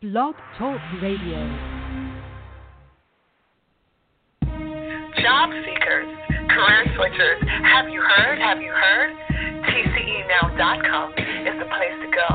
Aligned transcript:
Blog 0.00 0.32
Talk 0.56 0.80
Radio. 1.02 1.44
Job 5.20 5.52
seekers, 5.60 6.08
career 6.48 6.88
switchers, 6.96 7.36
have 7.68 7.92
you 7.92 8.00
heard? 8.00 8.38
Have 8.40 8.62
you 8.64 8.72
heard? 8.72 9.12
TCEnow.com 9.68 11.12
is 11.12 11.52
the 11.60 11.68
place 11.68 11.96
to 12.00 12.08
go 12.16 12.28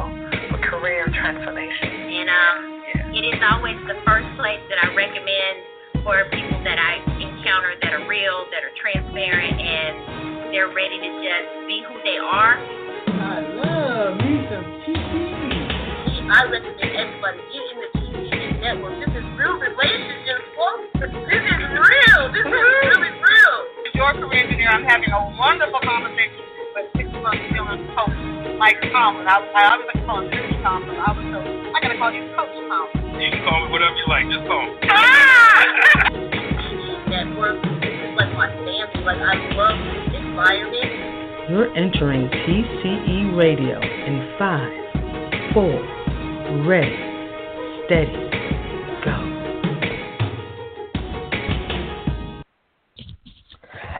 for 0.54 0.62
career 0.62 1.10
transformation. 1.10 1.90
And 1.90 2.30
um, 2.30 3.18
it 3.18 3.34
is 3.34 3.42
always 3.50 3.82
the 3.90 3.98
first 4.06 4.30
place 4.38 4.62
that 4.70 4.86
I 4.86 4.94
recommend 4.94 6.06
for 6.06 6.22
people 6.38 6.62
that 6.70 6.78
I 6.78 7.02
encounter 7.18 7.74
that 7.82 7.94
are 7.98 8.06
real, 8.06 8.46
that 8.54 8.62
are 8.62 8.78
transparent, 8.78 9.58
and 9.58 10.54
they're 10.54 10.70
ready 10.70 11.02
to 11.02 11.12
just 11.18 11.66
be 11.66 11.82
who 11.90 11.98
they 12.06 12.22
are. 12.22 12.62
I 13.10 13.42
love 13.58 14.18
me 14.22 14.46
some 14.54 14.66
TCE. 14.70 14.75
I 16.26 16.42
recommend 16.50 16.82
everybody 16.82 17.38
get 17.54 17.66
in 17.70 17.78
the 17.78 17.90
TCE 18.02 18.58
network. 18.58 18.98
This 18.98 19.14
is 19.14 19.26
real 19.38 19.62
relationships, 19.62 20.46
folks. 20.58 20.90
This 20.98 21.14
is 21.14 21.62
real. 21.70 22.22
This 22.34 22.50
is 22.50 22.66
really 22.82 23.14
real. 23.14 23.58
your 23.94 24.10
career 24.18 24.42
engineer, 24.42 24.74
I'm 24.74 24.82
having 24.90 25.14
a 25.14 25.22
wonderful 25.38 25.78
conversation 25.86 26.42
with 26.74 26.90
six 26.98 27.06
month 27.22 27.38
feeling 27.54 27.86
coach 27.94 28.18
Mike 28.58 28.82
Tomlin. 28.90 29.30
I, 29.30 29.38
I 29.54 29.62
always 29.70 29.86
like 29.86 30.02
to 30.02 30.06
call 30.10 30.26
him 30.26 30.34
Mr. 30.34 30.58
Tomlin. 30.66 30.98
I 30.98 31.14
was 31.14 31.26
so 31.30 31.40
I 31.46 31.78
gotta 31.86 31.98
call 32.02 32.10
you 32.10 32.26
Coach 32.34 32.58
Tomlin. 32.58 33.22
You 33.22 33.30
can 33.30 33.46
call 33.46 33.62
me 33.62 33.68
whatever 33.70 33.94
you 33.94 34.08
like. 34.10 34.26
Just 34.26 34.50
call 34.50 34.66
me. 34.66 34.82
Ah! 34.90 36.10
TCE 36.10 37.06
network. 37.06 37.62
This 37.86 37.94
is 37.94 38.18
like 38.18 38.34
my 38.34 38.50
family. 38.50 38.98
Like 39.06 39.22
I 39.22 39.38
love 39.54 39.78
this 39.78 40.26
environment. 40.26 40.90
You're 41.54 41.70
entering 41.78 42.34
TCE 42.34 43.38
Radio 43.38 43.78
in 43.78 44.34
five, 44.42 44.74
four, 45.54 45.78
ready, 46.68 46.96
steady, 47.86 48.12
go. 49.04 49.36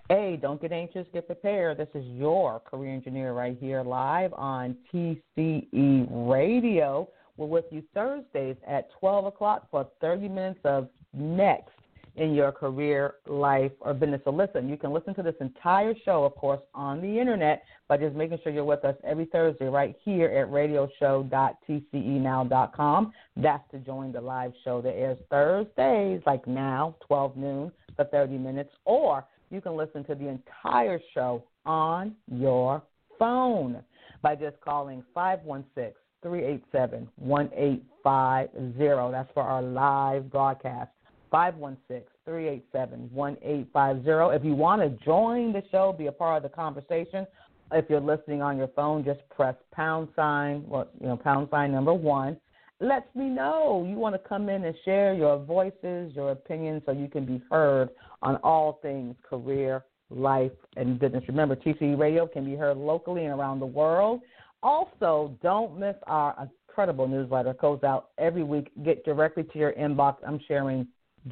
Hey, 0.10 0.38
don't 0.40 0.62
get 0.62 0.72
anxious, 0.72 1.08
get 1.12 1.26
prepared. 1.26 1.78
This 1.78 1.88
is 1.96 2.06
your 2.06 2.60
career 2.60 2.94
engineer 2.94 3.34
right 3.34 3.58
here 3.60 3.82
live 3.82 4.32
on 4.34 4.76
TCE 4.94 6.08
Radio. 6.30 7.10
We're 7.38 7.48
with 7.48 7.66
you 7.72 7.84
Thursdays 7.94 8.58
at 8.68 8.90
12 9.00 9.26
o'clock 9.26 9.68
for 9.72 9.88
30 10.00 10.30
minutes 10.30 10.60
of 10.64 10.88
next 11.14 11.75
in 12.18 12.34
your 12.34 12.52
career, 12.52 13.14
life, 13.28 13.72
or 13.80 13.94
business. 13.94 14.22
So 14.24 14.32
listen, 14.32 14.68
you 14.70 14.78
can 14.78 14.92
listen 14.94 15.14
to 15.16 15.24
this 15.24 15.36
entire 15.42 15.94
show, 16.06 16.24
of 16.24 16.34
course, 16.36 16.62
on 16.74 17.02
the 17.02 17.20
internet 17.20 17.64
by 17.88 17.98
just 17.98 18.16
making 18.16 18.40
sure 18.44 18.52
you're 18.52 18.64
with 18.64 18.84
us 18.86 18.96
every 19.04 19.26
Thursday 19.26 19.66
right 19.66 19.96
here 20.04 20.28
at 20.28 20.50
radioshow.tcenow.com. 20.50 23.14
That's 23.38 23.72
to 23.72 23.78
join 23.80 24.12
the 24.12 24.22
live 24.22 24.54
show 24.64 24.82
that 24.82 24.96
airs 24.96 25.18
Thursdays, 25.30 26.22
like 26.26 26.48
now, 26.48 26.96
12 27.08 27.38
noon 27.38 27.72
for 27.96 28.06
30 28.06 28.38
minutes, 28.38 28.72
or 28.86 29.26
you 29.52 29.62
can 29.62 29.76
listen 29.76 30.04
to 30.06 30.16
the 30.16 30.28
entire 30.28 31.00
show 31.14 31.44
on 31.66 32.16
your 32.32 32.82
phone 33.20 33.84
by 34.22 34.36
just 34.36 34.60
calling 34.62 35.04
516 35.14 35.94
387 36.24 37.10
1850. 37.18 39.12
That's 39.12 39.30
for 39.34 39.44
our 39.44 39.62
live 39.62 40.32
broadcast. 40.32 40.90
516 41.32 42.08
387 42.26 43.10
1850. 43.14 44.36
If 44.36 44.44
you 44.44 44.56
want 44.56 44.82
to 44.82 45.06
join 45.06 45.54
the 45.54 45.64
show, 45.72 45.94
be 45.98 46.08
a 46.08 46.12
part 46.12 46.44
of 46.44 46.52
the 46.52 46.56
conversation, 46.56 47.26
if 47.72 47.86
you're 47.90 48.00
listening 48.00 48.42
on 48.42 48.58
your 48.58 48.68
phone, 48.70 49.04
just 49.04 49.22
press 49.30 49.56
pound 49.72 50.10
sign, 50.16 50.64
well, 50.68 50.88
you 51.00 51.08
know, 51.08 51.18
pound 51.18 51.48
sign 51.52 51.72
number 51.72 51.94
one. 51.94 52.38
Lets 52.80 53.08
me 53.16 53.26
know 53.26 53.86
you 53.88 53.96
want 53.96 54.16
to 54.16 54.30
come 54.30 54.50
in 54.50 54.66
and 54.66 54.76
share 54.84 55.14
your 55.14 55.40
voices, 55.40 56.14
your 56.14 56.32
opinions, 56.32 56.84
so 56.86 56.92
you 56.92 57.08
can 57.08 57.26
be 57.26 57.42
heard 57.50 57.90
on 58.22 58.36
all 58.38 58.80
things 58.82 59.16
career, 59.28 59.86
life, 60.10 60.52
and 60.76 61.00
business. 61.00 61.24
Remember, 61.28 61.56
TCE 61.56 61.98
Radio 61.98 62.28
can 62.28 62.44
be 62.46 62.56
heard 62.56 62.78
locally 62.78 63.26
and 63.26 63.40
around 63.40 63.60
the 63.60 63.66
world. 63.66 64.22
Also, 64.62 65.38
don't 65.42 65.80
miss 65.80 65.96
our 66.06 66.50
incredible 66.68 67.08
newsletter. 67.08 67.52
It 67.52 67.62
goes 67.62 67.82
out 67.84 68.10
every 68.18 68.44
week. 68.44 68.72
Get 68.84 69.06
directly 69.06 69.44
to 69.44 69.58
your 69.58 69.72
inbox. 69.74 70.18
I'm 70.28 70.40
sharing 70.48 70.86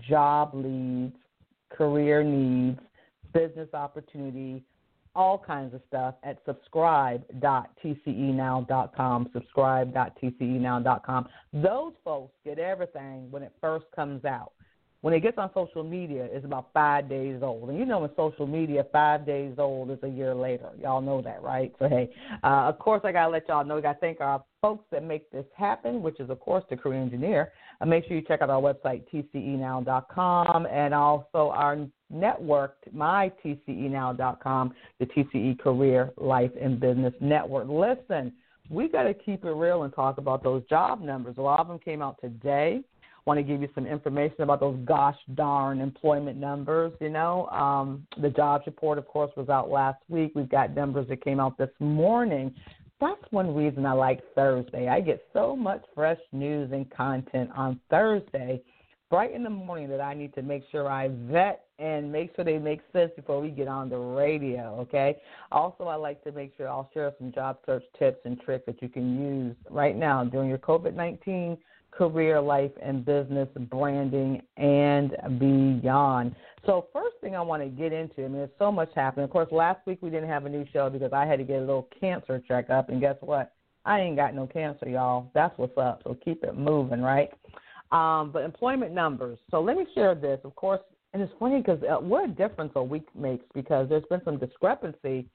job 0.08 0.52
leads, 0.54 1.16
career 1.70 2.24
needs, 2.24 2.80
business 3.34 3.70
opportunity, 3.74 4.64
all 5.16 5.38
kinds 5.38 5.74
of 5.74 5.80
stuff 5.88 6.16
at 6.24 6.40
subscribe.tcenow.com. 6.46 9.30
Subscribe.tcenow.com. 9.34 11.28
Those 11.54 11.94
folks 12.04 12.34
get 12.44 12.60
everything 12.60 13.32
when 13.32 13.44
it 13.44 13.54
first 13.62 13.86
comes 13.96 14.26
out. 14.26 14.52
When 15.02 15.14
it 15.14 15.20
gets 15.20 15.38
on 15.38 15.52
social 15.54 15.84
media, 15.84 16.28
it's 16.32 16.46
about 16.46 16.70
five 16.74 17.08
days 17.10 17.44
old. 17.44 17.70
And 17.70 17.78
you 17.78 17.86
know, 17.86 18.06
in 18.06 18.12
social 18.16 18.48
media, 18.48 18.86
five 18.94 19.26
days 19.26 19.56
old 19.58 19.92
is 19.92 20.00
a 20.02 20.08
year 20.08 20.34
later. 20.34 20.70
Y'all 20.82 21.02
know 21.02 21.22
that, 21.22 21.44
right? 21.44 21.74
So, 21.78 21.90
hey, 21.90 22.10
uh, 22.42 22.70
of 22.70 22.80
course, 22.80 23.02
I 23.04 23.12
got 23.12 23.26
to 23.26 23.32
let 23.32 23.50
y'all 23.50 23.66
know, 23.66 23.80
I 23.80 23.82
got 23.82 23.96
to 23.96 24.00
thank 24.00 24.22
our 24.22 24.42
folks 24.62 24.86
that 24.92 25.04
make 25.04 25.30
this 25.30 25.44
happen, 25.58 26.02
which 26.02 26.22
is, 26.22 26.30
of 26.30 26.40
course, 26.40 26.64
the 26.70 26.78
Career 26.78 27.02
Engineer. 27.02 27.52
Uh, 27.84 27.86
make 27.86 28.06
sure 28.08 28.16
you 28.16 28.24
check 28.24 28.42
out 28.42 28.50
our 28.50 28.62
website, 28.62 29.04
tcenow.com, 29.14 30.66
and 30.68 30.94
also 30.94 31.52
our 31.54 31.78
network, 32.10 32.78
mytcenow.com, 32.96 34.74
the 35.00 35.06
TCE 35.06 35.60
Career, 35.60 36.12
Life, 36.18 36.52
and 36.60 36.80
Business 36.80 37.14
Network. 37.20 37.68
Listen, 37.68 38.32
we 38.70 38.88
got 38.88 39.04
to 39.04 39.14
keep 39.14 39.44
it 39.44 39.52
real 39.52 39.84
and 39.84 39.94
talk 39.94 40.18
about 40.18 40.44
those 40.44 40.64
job 40.70 41.02
numbers. 41.02 41.36
A 41.38 41.42
lot 41.42 41.60
of 41.60 41.68
them 41.68 41.80
came 41.80 42.02
out 42.02 42.20
today. 42.22 42.82
Want 43.26 43.38
to 43.38 43.44
give 43.44 43.62
you 43.62 43.70
some 43.74 43.86
information 43.86 44.42
about 44.42 44.60
those 44.60 44.78
gosh 44.86 45.18
darn 45.34 45.80
employment 45.80 46.38
numbers. 46.38 46.92
You 47.00 47.10
know, 47.10 47.48
um, 47.48 48.06
the 48.22 48.30
jobs 48.30 48.66
report, 48.66 48.98
of 48.98 49.08
course, 49.08 49.32
was 49.36 49.50
out 49.50 49.70
last 49.70 50.00
week. 50.10 50.34
We've 50.36 50.50
got 50.50 50.76
numbers 50.76 51.08
that 51.08 51.24
came 51.24 51.40
out 51.40 51.58
this 51.58 51.70
morning. 51.80 52.54
That's 53.04 53.32
one 53.32 53.54
reason 53.54 53.86
I 53.86 53.92
like 53.92 54.22
Thursday. 54.34 54.88
I 54.88 55.02
get 55.02 55.22
so 55.34 55.58
much 55.58 55.84
fresh 55.94 56.20
news 56.32 56.72
and 56.72 56.90
content 56.90 57.50
on 57.54 57.78
Thursday, 57.90 58.62
bright 59.10 59.34
in 59.34 59.44
the 59.44 59.50
morning, 59.50 59.90
that 59.90 60.00
I 60.00 60.14
need 60.14 60.34
to 60.36 60.42
make 60.42 60.64
sure 60.72 60.90
I 60.90 61.10
vet 61.30 61.66
and 61.80 62.10
make 62.10 62.34
sure 62.34 62.46
they 62.46 62.58
make 62.58 62.80
sense 62.94 63.12
before 63.18 63.42
we 63.42 63.50
get 63.50 63.68
on 63.68 63.90
the 63.90 63.98
radio, 63.98 64.78
okay? 64.80 65.18
Also, 65.52 65.84
I 65.84 65.96
like 65.96 66.24
to 66.24 66.32
make 66.32 66.54
sure 66.56 66.70
I'll 66.70 66.90
share 66.94 67.12
some 67.20 67.34
job 67.34 67.58
search 67.66 67.84
tips 68.00 68.22
and 68.24 68.40
tricks 68.40 68.64
that 68.68 68.82
you 68.82 68.88
can 68.88 69.20
use 69.22 69.56
right 69.70 69.98
now 69.98 70.24
during 70.24 70.48
your 70.48 70.60
COVID 70.60 70.96
19 70.96 71.58
career, 71.92 72.40
life, 72.40 72.72
and 72.82 73.04
business 73.04 73.50
branding 73.70 74.42
and 74.56 75.12
beyond. 75.40 76.36
So, 76.66 76.88
first 76.94 77.16
thing 77.20 77.36
I 77.36 77.42
want 77.42 77.62
to 77.62 77.68
get 77.68 77.92
into, 77.92 78.20
I 78.20 78.28
mean, 78.28 78.38
there's 78.38 78.50
so 78.58 78.72
much 78.72 78.90
happening. 78.96 79.26
Of 79.26 79.32
course, 79.32 79.50
last 79.52 79.86
week 79.86 80.00
we 80.02 80.10
didn't 80.10 80.30
have 80.30 80.46
a 80.46 80.50
new 80.50 80.66
show 80.72 80.90
because 80.90 81.12
I 81.12 81.26
had 81.26 81.40
to 81.40 81.44
get 81.44 81.58
a 81.58 81.60
little 81.60 81.90
cancer 82.00 82.42
checkup, 82.48 82.90
and 82.90 83.02
guess 83.02 83.18
what? 83.20 83.54
I 83.86 84.00
ain't 84.00 84.16
got 84.16 84.34
no 84.34 84.48
cancer, 84.48 84.88
y'all. 84.88 85.30
That's 85.34 85.58
what's 85.58 85.78
up. 85.78 86.02
So 86.06 86.18
keep 86.24 86.44
it 86.44 86.58
moving, 86.58 87.02
right? 87.02 87.30
Um, 87.92 88.32
but 88.32 88.44
employment 88.44 88.94
numbers. 88.94 89.40
So 89.52 89.62
let 89.62 89.76
me 89.76 89.86
share 89.94 90.16
this. 90.16 90.40
Of 90.46 90.56
course, 90.56 90.80
and 91.14 91.22
it's 91.22 91.34
funny 91.38 91.60
because 91.60 91.82
uh, 91.84 92.00
what 92.00 92.30
a 92.30 92.34
difference 92.34 92.72
a 92.76 92.84
week 92.84 93.08
makes 93.14 93.46
because 93.54 93.90
there's 93.90 94.06
been 94.10 94.22
some 94.24 94.38
discrepancy 94.38 95.28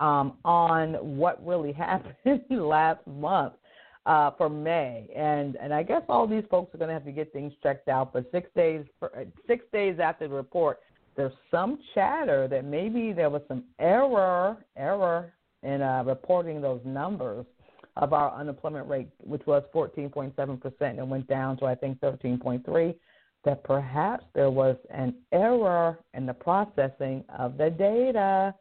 um, 0.00 0.34
on 0.44 0.94
what 0.94 1.44
really 1.46 1.72
happened 1.72 2.16
last 2.50 3.00
month 3.06 3.54
uh, 4.06 4.30
for 4.36 4.48
May, 4.48 5.08
and 5.14 5.56
and 5.56 5.72
I 5.72 5.82
guess 5.82 6.02
all 6.08 6.26
these 6.26 6.44
folks 6.50 6.74
are 6.74 6.78
going 6.78 6.88
to 6.88 6.94
have 6.94 7.04
to 7.04 7.12
get 7.12 7.32
things 7.32 7.52
checked 7.62 7.88
out. 7.88 8.12
But 8.12 8.30
six 8.32 8.50
days 8.54 8.84
for, 8.98 9.10
six 9.46 9.64
days 9.72 9.98
after 9.98 10.28
the 10.28 10.34
report, 10.34 10.80
there's 11.16 11.32
some 11.50 11.78
chatter 11.94 12.46
that 12.48 12.64
maybe 12.64 13.12
there 13.12 13.30
was 13.30 13.42
some 13.48 13.64
error 13.78 14.58
error 14.76 15.32
in 15.62 15.80
uh, 15.80 16.04
reporting 16.04 16.60
those 16.60 16.80
numbers 16.84 17.46
of 17.96 18.12
our 18.12 18.34
unemployment 18.34 18.88
rate, 18.88 19.08
which 19.20 19.42
was 19.46 19.62
14.7 19.74 20.60
percent, 20.60 20.98
and 20.98 21.08
went 21.08 21.26
down 21.26 21.56
to 21.58 21.64
I 21.64 21.74
think 21.74 21.98
13.3 22.00 22.94
that 23.44 23.62
perhaps 23.64 24.24
there 24.34 24.50
was 24.50 24.76
an 24.90 25.14
error 25.32 25.98
in 26.14 26.26
the 26.26 26.34
processing 26.34 27.24
of 27.38 27.56
the 27.56 27.70
data. 27.70 28.54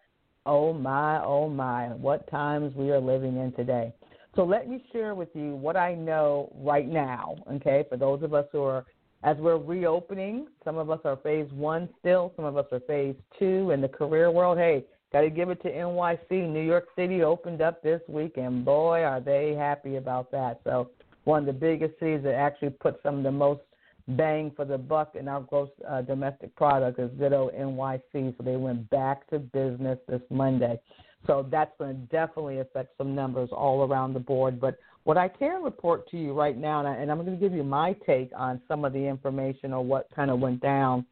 Oh 0.45 0.73
my, 0.73 1.23
oh 1.23 1.49
my, 1.49 1.87
what 1.87 2.29
times 2.29 2.75
we 2.75 2.91
are 2.91 2.99
living 2.99 3.37
in 3.37 3.53
today. 3.53 3.93
So 4.35 4.43
let 4.43 4.67
me 4.67 4.83
share 4.91 5.13
with 5.13 5.29
you 5.33 5.55
what 5.55 5.77
I 5.77 5.93
know 5.93 6.51
right 6.55 6.87
now, 6.87 7.35
okay, 7.53 7.85
for 7.87 7.97
those 7.97 8.23
of 8.23 8.33
us 8.33 8.45
who 8.51 8.63
are, 8.63 8.85
as 9.23 9.37
we're 9.37 9.57
reopening, 9.57 10.47
some 10.63 10.77
of 10.77 10.89
us 10.89 10.99
are 11.05 11.17
phase 11.17 11.49
one 11.51 11.87
still, 11.99 12.33
some 12.35 12.45
of 12.45 12.57
us 12.57 12.65
are 12.71 12.79
phase 12.81 13.15
two 13.37 13.71
in 13.71 13.79
the 13.79 13.87
career 13.87 14.31
world. 14.31 14.57
Hey, 14.57 14.85
got 15.11 15.21
to 15.21 15.29
give 15.29 15.49
it 15.49 15.61
to 15.61 15.71
NYC. 15.71 16.49
New 16.49 16.63
York 16.63 16.87
City 16.95 17.21
opened 17.21 17.61
up 17.61 17.83
this 17.83 18.01
week, 18.07 18.37
and 18.37 18.65
boy, 18.65 19.03
are 19.03 19.21
they 19.21 19.53
happy 19.53 19.97
about 19.97 20.31
that. 20.31 20.61
So, 20.63 20.89
one 21.25 21.41
of 21.41 21.45
the 21.45 21.53
biggest 21.53 21.97
cities 21.99 22.21
that 22.23 22.33
actually 22.33 22.71
put 22.71 22.99
some 23.03 23.17
of 23.19 23.23
the 23.23 23.31
most 23.31 23.61
bang 24.09 24.51
for 24.55 24.65
the 24.65 24.77
buck 24.77 25.15
in 25.15 25.27
our 25.27 25.41
gross 25.41 25.69
uh, 25.87 26.01
domestic 26.01 26.55
product 26.55 26.99
is 26.99 27.09
old 27.31 27.53
NYC. 27.53 28.35
So 28.37 28.43
they 28.43 28.57
went 28.57 28.89
back 28.89 29.27
to 29.29 29.39
business 29.39 29.97
this 30.07 30.21
Monday. 30.29 30.79
So 31.25 31.47
that's 31.49 31.71
going 31.79 31.95
to 31.95 32.01
definitely 32.07 32.59
affect 32.59 32.97
some 32.97 33.15
numbers 33.15 33.49
all 33.51 33.87
around 33.87 34.13
the 34.13 34.19
board. 34.19 34.59
But 34.59 34.77
What 35.03 35.17
I 35.17 35.27
can 35.27 35.63
report 35.63 36.09
to 36.11 36.17
you 36.17 36.33
right 36.33 36.57
now, 36.57 36.85
and, 36.85 37.11
I'm 37.11 37.17
going 37.17 37.31
to 37.31 37.37
give 37.37 37.53
you 37.53 37.63
my 37.63 37.93
take 38.05 38.31
on 38.35 38.61
some 38.67 38.85
of 38.85 38.93
the 38.93 38.99
information 38.99 39.73
or 39.73 39.83
what 39.83 40.07
kind 40.15 40.31
of 40.31 40.39
went 40.39 40.61
down 40.61 41.05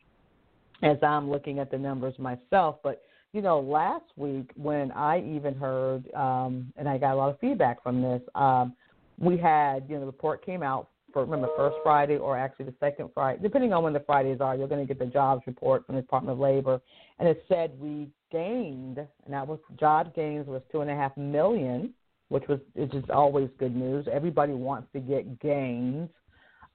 as 0.82 0.98
I'm 1.04 1.30
looking 1.30 1.60
at 1.60 1.70
the 1.70 1.78
numbers 1.78 2.18
myself. 2.18 2.78
But 2.84 3.04
you 3.34 3.42
know, 3.42 3.62
last 3.62 4.06
week 4.18 4.52
when 4.56 4.92
I 4.92 5.20
even 5.20 5.56
heard, 5.56 6.12
um, 6.14 6.74
and 6.76 6.88
I 6.90 6.98
got 6.98 7.14
a 7.14 7.16
lot 7.16 7.30
of 7.30 7.40
feedback 7.40 7.82
from 7.82 8.02
this, 8.02 8.22
um, 8.36 8.76
we 9.20 9.38
had, 9.38 9.86
you 9.88 9.96
know, 9.96 10.02
the 10.02 10.06
report 10.08 10.46
came 10.46 10.64
out 10.64 10.90
for 11.14 11.24
remember 11.24 11.48
first 11.56 11.78
Friday 11.84 12.18
or 12.18 12.38
actually 12.38 12.66
the 12.66 12.74
second 12.80 13.10
Friday, 13.14 13.40
depending 13.42 13.72
on 13.72 13.84
when 13.84 13.94
the 13.94 14.02
Fridays 14.02 14.42
are, 14.42 14.56
you're 14.56 14.68
going 14.68 14.86
to 14.86 14.88
get 14.88 15.00
the 15.00 15.06
jobs 15.06 15.44
report 15.46 15.86
from 15.86 15.96
the 15.96 16.02
Department 16.02 16.34
of 16.34 16.40
Labor, 16.40 16.82
and 17.20 17.28
it 17.28 17.44
said 17.48 17.72
we 17.80 18.10
gained, 18.32 18.98
and 18.98 19.34
that 19.34 19.48
was 19.48 19.60
job 19.80 20.14
gains 20.16 20.48
was 20.48 20.62
two 20.72 20.82
and 20.82 20.90
a 20.90 20.96
half 20.96 21.16
million, 21.18 21.94
which 22.30 22.48
was 22.48 22.60
which 22.74 22.94
is 22.94 23.04
always 23.14 23.50
good 23.60 23.76
news. 23.76 24.08
Everybody 24.12 24.54
wants 24.54 24.88
to 24.94 25.00
get 25.00 25.40
gains, 25.40 26.10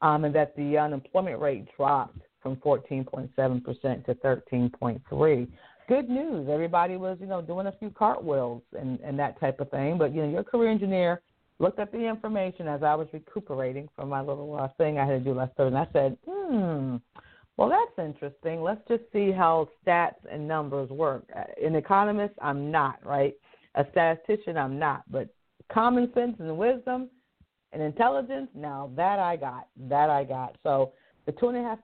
um, 0.03 0.25
and 0.25 0.35
that 0.35 0.57
the 0.57 0.79
unemployment 0.79 1.41
rate 1.41 1.67
dropped 1.77 2.19
from 2.43 2.57
14.7% 2.57 4.05
to 4.05 4.15
13.3 4.15 5.49
good 5.89 6.09
news. 6.09 6.49
Everybody 6.49 6.97
was, 6.97 7.19
you 7.21 7.27
know, 7.27 7.43
doing 7.43 7.67
a 7.67 7.73
few 7.79 7.91
cartwheels 7.91 8.63
and 8.79 9.01
and 9.01 9.19
that 9.19 9.39
type 9.41 9.61
of 9.61 9.71
thing. 9.71 9.99
But 9.99 10.15
you 10.15 10.23
know, 10.23 10.31
your 10.31 10.45
career 10.45 10.71
engineer 10.71 11.23
looked 11.59 11.79
at 11.79 11.93
the 11.93 11.99
information 11.99 12.69
as 12.69 12.83
I 12.83 12.95
was 12.95 13.09
recuperating 13.13 13.89
from 13.97 14.09
my 14.09 14.21
little 14.21 14.57
uh, 14.59 14.69
thing 14.77 14.99
I 14.99 15.07
had 15.07 15.19
to 15.19 15.21
do 15.21 15.35
last 15.35 15.53
Thursday, 15.57 15.77
and 15.77 15.79
I 15.79 15.93
said, 15.93 16.19
hmm. 16.29 16.97
Well, 17.57 17.71
that's 17.71 18.07
interesting. 18.07 18.63
Let's 18.63 18.87
just 18.87 19.05
see 19.13 19.33
how 19.33 19.69
stats 19.85 20.17
and 20.31 20.47
numbers 20.47 20.91
work. 20.91 21.25
Uh, 21.35 21.45
an 21.65 21.75
economist, 21.75 22.35
I'm 22.43 22.71
not, 22.71 23.05
right? 23.05 23.35
A 23.77 23.87
statistician, 23.93 24.59
I'm 24.59 24.79
not. 24.79 25.11
But 25.11 25.29
common 25.73 26.13
sense 26.15 26.37
and 26.39 26.57
wisdom 26.59 27.09
and 27.73 27.83
intelligence, 27.83 28.49
now 28.55 28.91
that 28.97 29.19
I 29.19 29.37
got. 29.37 29.69
That 29.89 30.11
I 30.11 30.25
got. 30.25 30.57
So 30.63 30.93
the 31.25 31.33
two 31.33 31.49
and 31.49 31.59
a 31.59 31.63
half 31.63 31.79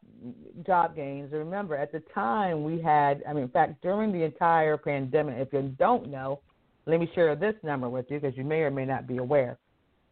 job 0.66 0.94
gains. 0.94 1.32
Remember, 1.32 1.74
at 1.74 1.90
the 1.90 2.02
time 2.14 2.64
we 2.64 2.80
had, 2.80 3.22
I 3.28 3.32
mean, 3.32 3.44
in 3.44 3.48
fact, 3.48 3.82
during 3.82 4.12
the 4.12 4.22
entire 4.22 4.76
pandemic, 4.76 5.36
if 5.38 5.52
you 5.52 5.74
don't 5.78 6.10
know, 6.10 6.40
let 6.86 7.00
me 7.00 7.10
share 7.14 7.34
this 7.34 7.54
number 7.62 7.88
with 7.88 8.06
you 8.10 8.20
because 8.20 8.36
you 8.36 8.44
may 8.44 8.60
or 8.60 8.70
may 8.70 8.84
not 8.84 9.06
be 9.06 9.18
aware. 9.18 9.58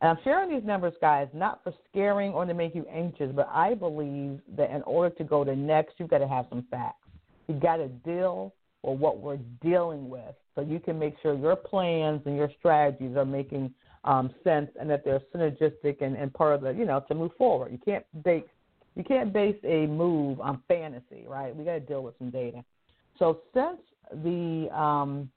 And 0.00 0.10
I'm 0.10 0.18
sharing 0.24 0.48
these 0.50 0.66
numbers, 0.66 0.94
guys, 1.00 1.28
not 1.34 1.62
for 1.62 1.74
scaring 1.90 2.32
or 2.32 2.46
to 2.46 2.54
make 2.54 2.74
you 2.74 2.86
anxious, 2.90 3.30
but 3.34 3.48
I 3.52 3.74
believe 3.74 4.40
that 4.56 4.70
in 4.70 4.82
order 4.82 5.14
to 5.16 5.24
go 5.24 5.44
to 5.44 5.54
next, 5.54 5.94
you've 5.98 6.08
got 6.08 6.18
to 6.18 6.28
have 6.28 6.46
some 6.48 6.64
facts. 6.70 7.06
You've 7.48 7.60
got 7.60 7.76
to 7.76 7.88
deal 7.88 8.54
with 8.82 8.98
what 8.98 9.18
we're 9.18 9.38
dealing 9.62 10.08
with 10.08 10.34
so 10.54 10.62
you 10.62 10.80
can 10.80 10.98
make 10.98 11.16
sure 11.22 11.34
your 11.34 11.56
plans 11.56 12.22
and 12.24 12.36
your 12.36 12.50
strategies 12.58 13.14
are 13.16 13.26
making 13.26 13.74
um, 14.04 14.30
sense 14.42 14.70
and 14.80 14.88
that 14.88 15.04
they're 15.04 15.20
synergistic 15.34 16.00
and, 16.00 16.16
and 16.16 16.32
part 16.32 16.54
of 16.54 16.62
the, 16.62 16.70
you 16.70 16.86
know, 16.86 17.04
to 17.08 17.14
move 17.14 17.32
forward. 17.36 17.70
You 17.70 17.78
can't 17.84 18.04
base, 18.24 18.44
you 18.96 19.04
can't 19.04 19.32
base 19.32 19.58
a 19.64 19.86
move 19.86 20.40
on 20.40 20.62
fantasy, 20.66 21.26
right? 21.28 21.54
We 21.54 21.64
got 21.64 21.72
to 21.74 21.80
deal 21.80 22.02
with 22.02 22.14
some 22.18 22.30
data. 22.30 22.64
So 23.18 23.40
since 23.52 23.80
the 24.24 24.68
um, 24.74 25.30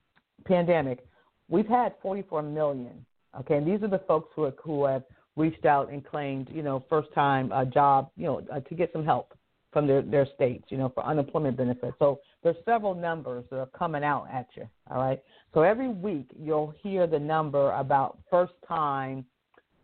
pandemic, 0.46 1.06
we've 1.50 1.68
had 1.68 1.96
44 2.02 2.44
million. 2.44 3.06
Okay, 3.40 3.58
and 3.58 3.68
these 3.68 3.82
are 3.82 3.88
the 3.88 4.02
folks 4.08 4.30
who 4.36 4.44
are, 4.46 4.54
who 4.64 4.86
have 4.86 5.04
reached 5.36 5.66
out 5.66 5.92
and 5.92 6.06
claimed, 6.06 6.50
you 6.52 6.62
know, 6.62 6.84
first 6.90 7.12
time 7.14 7.52
uh, 7.52 7.66
job, 7.66 8.10
you 8.16 8.26
know, 8.26 8.42
uh, 8.54 8.60
to 8.60 8.76
get 8.76 8.92
some 8.94 9.04
help 9.04 9.34
from 9.72 9.88
their 9.88 10.04
their 10.04 10.28
states, 10.36 10.66
you 10.70 10.78
know, 10.78 10.90
for 10.90 11.04
unemployment 11.04 11.58
benefits. 11.58 11.96
So 11.98 12.20
there's 12.44 12.56
several 12.64 12.94
numbers 12.94 13.44
that 13.50 13.58
are 13.58 13.70
coming 13.78 14.04
out 14.04 14.28
at 14.32 14.48
you. 14.56 14.70
All 14.92 14.98
right. 14.98 15.22
So 15.54 15.62
every 15.62 15.90
week 15.90 16.28
you'll 16.40 16.74
hear 16.82 17.08
the 17.08 17.20
number 17.20 17.72
about 17.72 18.20
first 18.30 18.54
time 18.68 19.26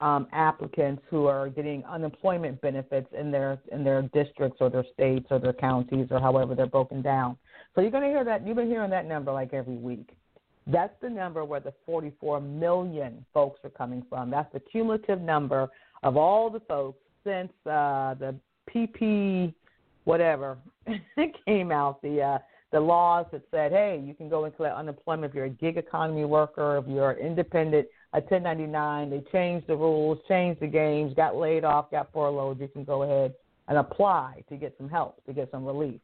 um, 0.02 0.28
applicants 0.32 1.02
who 1.10 1.26
are 1.26 1.50
getting 1.50 1.84
unemployment 1.86 2.62
benefits 2.62 3.08
in 3.18 3.32
their 3.32 3.60
in 3.72 3.84
their 3.84 4.04
districts 4.04 4.58
or 4.62 4.70
their 4.70 4.86
states 4.94 5.28
or 5.30 5.40
their 5.40 5.54
counties 5.54 6.08
or 6.12 6.20
however 6.20 6.56
they're 6.56 6.68
broken 6.68 7.02
down. 7.02 7.38
So 7.76 7.82
you're 7.82 7.92
going 7.92 8.04
to 8.04 8.10
hear 8.10 8.24
that. 8.24 8.46
You've 8.48 8.56
been 8.56 8.70
hearing 8.70 8.92
that 8.92 9.08
number 9.08 9.32
like 9.32 9.54
every 9.54 9.76
week. 9.76 10.12
That's 10.72 10.94
the 11.02 11.10
number 11.10 11.44
where 11.44 11.60
the 11.60 11.74
44 11.86 12.42
million 12.42 13.26
folks 13.34 13.60
are 13.64 13.70
coming 13.70 14.06
from. 14.08 14.30
That's 14.30 14.52
the 14.54 14.60
cumulative 14.60 15.20
number 15.20 15.68
of 16.04 16.16
all 16.16 16.50
the 16.50 16.60
folks 16.62 17.00
since 17.24 17.52
uh, 17.66 18.14
the 18.16 18.36
PP 18.74 19.54
whatever 20.04 20.58
came 21.46 21.72
out. 21.72 22.02
The 22.02 22.22
uh, 22.22 22.38
the 22.72 22.80
laws 22.80 23.26
that 23.32 23.42
said, 23.50 23.72
hey, 23.72 24.02
you 24.06 24.14
can 24.14 24.30
go 24.30 24.46
and 24.46 24.56
collect 24.56 24.76
unemployment 24.76 25.32
if 25.32 25.36
you're 25.36 25.46
a 25.46 25.50
gig 25.50 25.78
economy 25.78 26.26
worker, 26.26 26.78
if 26.78 26.88
you're 26.88 27.14
independent 27.14 27.88
a 28.14 28.20
1099. 28.20 29.10
They 29.10 29.24
changed 29.32 29.68
the 29.68 29.76
rules, 29.76 30.20
changed 30.28 30.62
the 30.62 30.68
games, 30.68 31.14
got 31.16 31.36
laid 31.36 31.64
off, 31.64 31.92
got 31.92 32.12
furloughed. 32.14 32.60
You 32.60 32.68
can 32.68 32.84
go 32.84 33.04
ahead 33.04 33.34
and 33.68 33.78
apply 33.78 34.44
to 34.50 34.56
get 34.56 34.76
some 34.78 34.90
help, 34.90 35.24
to 35.26 35.34
get 35.34 35.50
some 35.52 35.66
relief. 35.66 36.00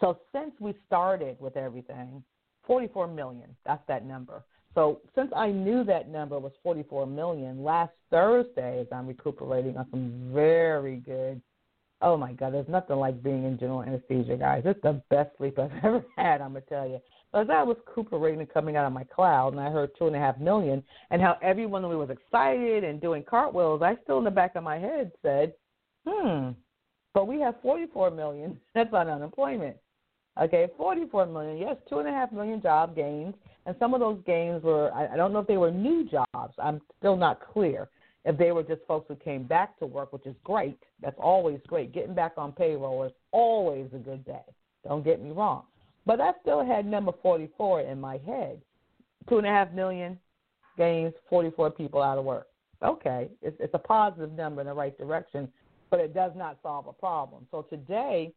So 0.00 0.18
since 0.32 0.52
we 0.60 0.74
started 0.86 1.36
with 1.40 1.56
everything, 1.56 2.22
44 2.68 3.08
million, 3.08 3.56
that's 3.66 3.82
that 3.88 4.06
number. 4.06 4.44
So 4.74 5.00
since 5.16 5.32
I 5.34 5.50
knew 5.50 5.82
that 5.84 6.08
number 6.08 6.38
was 6.38 6.52
44 6.62 7.06
million, 7.06 7.64
last 7.64 7.90
Thursday, 8.12 8.80
as 8.80 8.86
I'm 8.92 9.08
recuperating 9.08 9.76
on 9.76 9.86
some 9.90 10.30
very 10.32 10.98
good, 10.98 11.42
oh 12.00 12.16
my 12.16 12.32
God, 12.32 12.54
there's 12.54 12.68
nothing 12.68 12.96
like 12.96 13.20
being 13.20 13.44
in 13.44 13.58
general 13.58 13.82
anesthesia, 13.82 14.36
guys. 14.36 14.62
It's 14.64 14.80
the 14.82 15.02
best 15.10 15.36
sleep 15.36 15.58
I've 15.58 15.72
ever 15.82 16.04
had, 16.16 16.40
I'm 16.40 16.54
to 16.54 16.60
tell 16.60 16.88
you 16.88 17.00
But 17.32 17.42
as 17.42 17.50
I 17.50 17.64
was 17.64 17.76
recuperating 17.86 18.46
coming 18.46 18.76
out 18.76 18.86
of 18.86 18.92
my 18.92 19.04
cloud, 19.04 19.52
and 19.52 19.60
I 19.60 19.70
heard 19.70 19.90
two 19.98 20.06
and 20.06 20.14
a 20.14 20.20
half 20.20 20.38
million, 20.38 20.84
and 21.10 21.20
how 21.20 21.38
everyone 21.42 21.82
was 21.82 22.10
excited 22.10 22.84
and 22.84 23.00
doing 23.00 23.24
cartwheels, 23.28 23.82
I 23.82 23.96
still 24.04 24.18
in 24.18 24.24
the 24.24 24.30
back 24.30 24.54
of 24.54 24.62
my 24.62 24.78
head 24.78 25.10
said, 25.22 25.54
"Hmm, 26.06 26.50
but 27.14 27.26
we 27.26 27.40
have 27.40 27.60
44 27.62 28.12
million. 28.12 28.60
That's 28.74 28.92
on 28.92 29.08
unemployment." 29.08 29.76
Okay, 30.40 30.68
44 30.76 31.26
million. 31.26 31.58
Yes, 31.58 31.76
two 31.88 31.98
and 31.98 32.08
a 32.08 32.12
half 32.12 32.30
million 32.30 32.62
job 32.62 32.94
gains, 32.94 33.34
and 33.66 33.74
some 33.78 33.92
of 33.92 34.00
those 34.00 34.20
gains 34.24 34.62
were 34.62 34.92
I, 34.92 35.16
don't 35.16 35.32
know 35.32 35.40
if 35.40 35.46
they 35.46 35.56
were 35.56 35.70
new 35.70 36.08
jobs. 36.08 36.54
I'm 36.58 36.80
still 36.98 37.16
not 37.16 37.40
clear 37.52 37.88
if 38.24 38.38
they 38.38 38.52
were 38.52 38.62
just 38.62 38.82
folks 38.86 39.06
who 39.08 39.16
came 39.16 39.44
back 39.44 39.78
to 39.78 39.86
work, 39.86 40.12
which 40.12 40.26
is 40.26 40.36
great. 40.44 40.78
That's 41.02 41.18
always 41.18 41.60
great. 41.66 41.92
Getting 41.92 42.14
back 42.14 42.32
on 42.36 42.52
payroll 42.52 43.04
is 43.04 43.12
always 43.32 43.88
a 43.94 43.98
good 43.98 44.24
day. 44.24 44.44
Don't 44.86 45.04
get 45.04 45.20
me 45.20 45.32
wrong. 45.32 45.64
But 46.06 46.20
I 46.20 46.32
still 46.42 46.64
had 46.64 46.86
number 46.86 47.12
44 47.22 47.82
in 47.82 48.00
my 48.00 48.18
head. 48.18 48.60
Two 49.28 49.38
and 49.38 49.46
a 49.46 49.50
half 49.50 49.72
million 49.72 50.18
gains, 50.76 51.12
44 51.28 51.70
people 51.72 52.00
out 52.00 52.16
of 52.16 52.24
work. 52.24 52.46
Okay, 52.82 53.28
it's, 53.42 53.56
it's 53.58 53.74
a 53.74 53.78
positive 53.78 54.32
number 54.32 54.60
in 54.60 54.68
the 54.68 54.72
right 54.72 54.96
direction, 54.96 55.48
but 55.90 55.98
it 55.98 56.14
does 56.14 56.32
not 56.36 56.58
solve 56.62 56.86
a 56.86 56.92
problem. 56.92 57.46
So 57.50 57.62
today, 57.62 58.32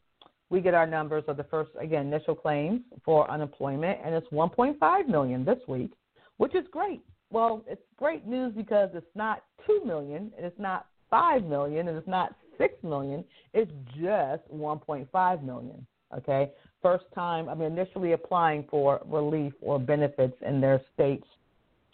we 0.51 0.59
get 0.59 0.73
our 0.73 0.85
numbers 0.85 1.23
of 1.27 1.37
the 1.37 1.45
first, 1.45 1.71
again, 1.79 2.07
initial 2.07 2.35
claims 2.35 2.81
for 3.05 3.29
unemployment, 3.31 3.99
and 4.03 4.13
it's 4.13 4.27
1.5 4.27 5.07
million 5.07 5.45
this 5.45 5.59
week, 5.67 5.93
which 6.37 6.53
is 6.53 6.65
great. 6.71 7.01
Well, 7.31 7.63
it's 7.67 7.81
great 7.97 8.27
news 8.27 8.53
because 8.55 8.89
it's 8.93 9.15
not 9.15 9.43
2 9.65 9.83
million, 9.85 10.31
and 10.35 10.45
it's 10.45 10.59
not 10.59 10.87
5 11.09 11.45
million, 11.45 11.87
and 11.87 11.97
it's 11.97 12.07
not 12.07 12.35
6 12.57 12.73
million. 12.83 13.23
It's 13.53 13.71
just 13.95 14.43
1.5 14.53 15.43
million. 15.43 15.87
Okay, 16.17 16.51
first 16.81 17.05
time, 17.15 17.47
I 17.47 17.55
mean, 17.55 17.71
initially 17.71 18.11
applying 18.11 18.65
for 18.69 18.99
relief 19.05 19.53
or 19.61 19.79
benefits 19.79 20.35
in 20.45 20.59
their 20.59 20.81
states 20.93 21.25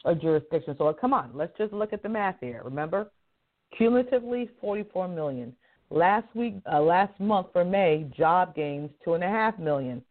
or 0.03 0.15
jurisdiction. 0.15 0.73
So 0.79 0.91
come 0.99 1.13
on, 1.13 1.29
let's 1.35 1.55
just 1.55 1.71
look 1.71 1.93
at 1.93 2.01
the 2.01 2.09
math 2.09 2.37
here. 2.41 2.61
Remember, 2.65 3.11
cumulatively 3.77 4.49
44 4.59 5.07
million. 5.07 5.55
Last 5.89 6.27
week, 6.35 6.55
uh, 6.71 6.81
last 6.81 7.17
month 7.19 7.47
for 7.53 7.63
May, 7.63 8.09
job 8.17 8.55
gains 8.55 8.89
two 9.03 9.13
and 9.13 9.23
a 9.23 9.27
half 9.27 9.57
million. 9.57 10.01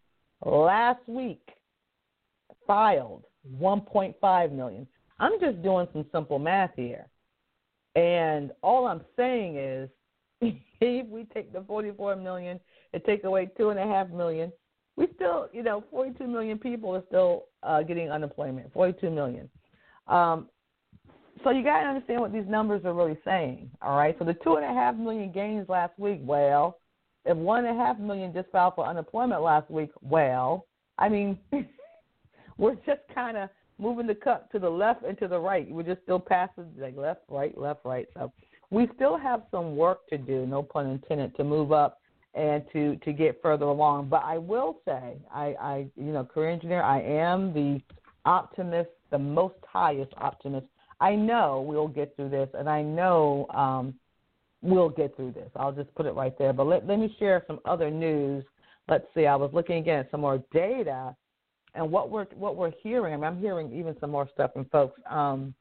Last 0.45 1.01
week, 1.07 1.49
filed 2.67 3.25
1.5 3.61 4.53
million. 4.53 4.87
I'm 5.19 5.39
just 5.41 5.63
doing 5.63 5.87
some 5.93 6.07
simple 6.13 6.39
math 6.39 6.73
here, 6.77 7.07
and 7.95 8.53
all 8.63 8.87
I'm 8.87 9.03
saying 9.17 9.57
is, 9.57 9.91
if 10.81 11.07
we 11.09 11.25
take 11.33 11.53
the 11.53 11.63
44 11.67 12.17
million 12.17 12.61
and 12.93 13.05
take 13.05 13.25
away 13.25 13.51
two 13.57 13.71
and 13.71 13.79
a 13.79 13.87
half 13.87 14.09
million, 14.11 14.53
we 14.97 15.09
still, 15.15 15.49
you 15.53 15.63
know, 15.63 15.85
42 15.91 16.27
million 16.27 16.59
people 16.59 16.95
are 16.95 17.03
still 17.09 17.45
uh, 17.63 17.83
getting 17.83 18.11
unemployment. 18.11 18.73
42 18.73 19.11
million. 19.11 19.49
Um, 20.07 20.49
so 21.45 21.51
you 21.51 21.63
got 21.63 21.83
to 21.83 21.89
understand 21.89 22.21
what 22.21 22.33
these 22.33 22.47
numbers 22.49 22.85
are 22.85 22.95
really 22.95 23.19
saying. 23.25 23.71
All 23.83 23.97
right. 23.97 24.17
So 24.19 24.25
the 24.25 24.35
two 24.35 24.57
and 24.57 24.65
a 24.65 24.69
half 24.69 24.97
million 24.97 25.33
gains 25.33 25.69
last 25.69 25.99
week. 25.99 26.21
Well, 26.23 26.79
if 27.25 27.37
one 27.37 27.65
and 27.65 27.79
a 27.79 27.85
half 27.85 27.99
million 27.99 28.33
just 28.33 28.51
filed 28.51 28.75
for 28.77 28.87
unemployment 28.87 29.43
last 29.43 29.71
week, 29.71 29.91
well, 30.01 30.67
I 30.99 31.09
mean, 31.09 31.39
we're 32.59 32.77
just 32.87 33.01
kind 33.15 33.37
of 33.37 33.51
moving 33.79 34.07
the 34.07 34.15
cup 34.15 34.51
to 34.53 34.59
the 34.59 34.69
left 34.69 35.05
and 35.05 35.19
to 35.19 35.29
the 35.29 35.39
right. 35.39 35.71
We're 35.71 35.83
just 35.83 36.03
still 36.03 36.21
passing 36.21 36.67
like 36.79 36.97
left, 36.97 37.23
right, 37.29 37.57
left, 37.59 37.81
right. 37.85 38.07
So 38.15 38.33
we 38.71 38.89
still 38.95 39.17
have 39.17 39.43
some 39.51 39.77
work 39.77 40.07
to 40.09 40.19
do, 40.19 40.47
no 40.47 40.63
pun 40.63 40.87
intended, 40.87 41.37
to 41.37 41.45
move 41.45 41.73
up 41.73 42.01
and 42.35 42.63
to 42.73 42.97
to 42.97 43.13
get 43.13 43.41
further 43.43 43.67
along. 43.67 44.09
But 44.09 44.23
I 44.25 44.39
will 44.39 44.79
say, 44.85 45.17
I, 45.33 45.55
I 45.61 45.87
you 45.97 46.13
know, 46.13 46.25
career 46.25 46.51
engineer, 46.51 46.83
I 46.83 47.01
am 47.03 47.53
the 47.53 47.81
optimist, 48.25 48.91
the 49.11 49.19
most 49.19 49.57
highest 49.67 50.13
optimist 50.17 50.67
I 51.01 51.15
know 51.15 51.65
we'll 51.67 51.89
get 51.89 52.17
through 52.17 52.31
this, 52.31 52.49
and 52.55 52.69
I 52.69 52.83
know 52.83 53.47
um, 53.55 53.95
we'll 54.63 54.89
get 54.89 55.15
through 55.17 55.33
this. 55.33 55.51
I'll 55.57 55.73
just 55.73 55.95
put 55.95 56.07
it 56.07 56.15
right 56.15 56.37
there. 56.39 56.53
But 56.53 56.67
let, 56.67 56.87
let 56.87 56.99
me 56.99 57.15
share 57.19 57.45
some 57.47 57.61
other 57.65 57.91
news. 57.91 58.45
Let's 58.89 59.07
see. 59.15 59.27
I 59.27 59.37
was 59.37 59.51
looking 59.53 59.79
again 59.79 60.01
at 60.01 60.11
some 60.11 60.21
more 60.21 60.43
data, 60.53 61.15
and 61.75 61.91
what 61.91 62.11
we're 62.11 62.27
what 62.35 62.57
we're 62.57 62.73
hearing. 62.83 63.23
I'm 63.23 63.39
hearing 63.39 63.73
even 63.73 63.97
some 64.01 64.11
more 64.11 64.29
stuff 64.33 64.53
from 64.53 64.65
folks. 64.67 65.01
Um, 65.11 65.55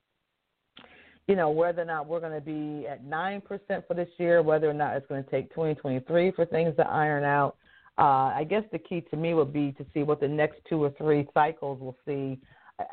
you 1.27 1.35
know, 1.35 1.49
whether 1.49 1.81
or 1.81 1.85
not 1.85 2.07
we're 2.07 2.19
going 2.19 2.33
to 2.33 2.41
be 2.41 2.87
at 2.87 3.03
9% 3.03 3.41
for 3.87 3.93
this 3.95 4.09
year, 4.19 4.43
whether 4.43 4.69
or 4.69 4.73
not 4.73 4.95
it's 4.95 5.07
going 5.07 5.23
to 5.23 5.29
take 5.31 5.49
2023 5.49 6.31
for 6.31 6.45
things 6.45 6.75
to 6.77 6.87
iron 6.87 7.23
out. 7.23 7.57
Uh, 7.97 8.31
I 8.35 8.45
guess 8.47 8.63
the 8.71 8.77
key 8.77 9.01
to 9.09 9.17
me 9.17 9.33
would 9.33 9.53
be 9.53 9.71
to 9.73 9.85
see 9.93 10.03
what 10.03 10.19
the 10.19 10.27
next 10.27 10.59
two 10.69 10.83
or 10.83 10.91
three 10.91 11.27
cycles 11.33 11.79
will 11.79 11.97
see. 12.05 12.37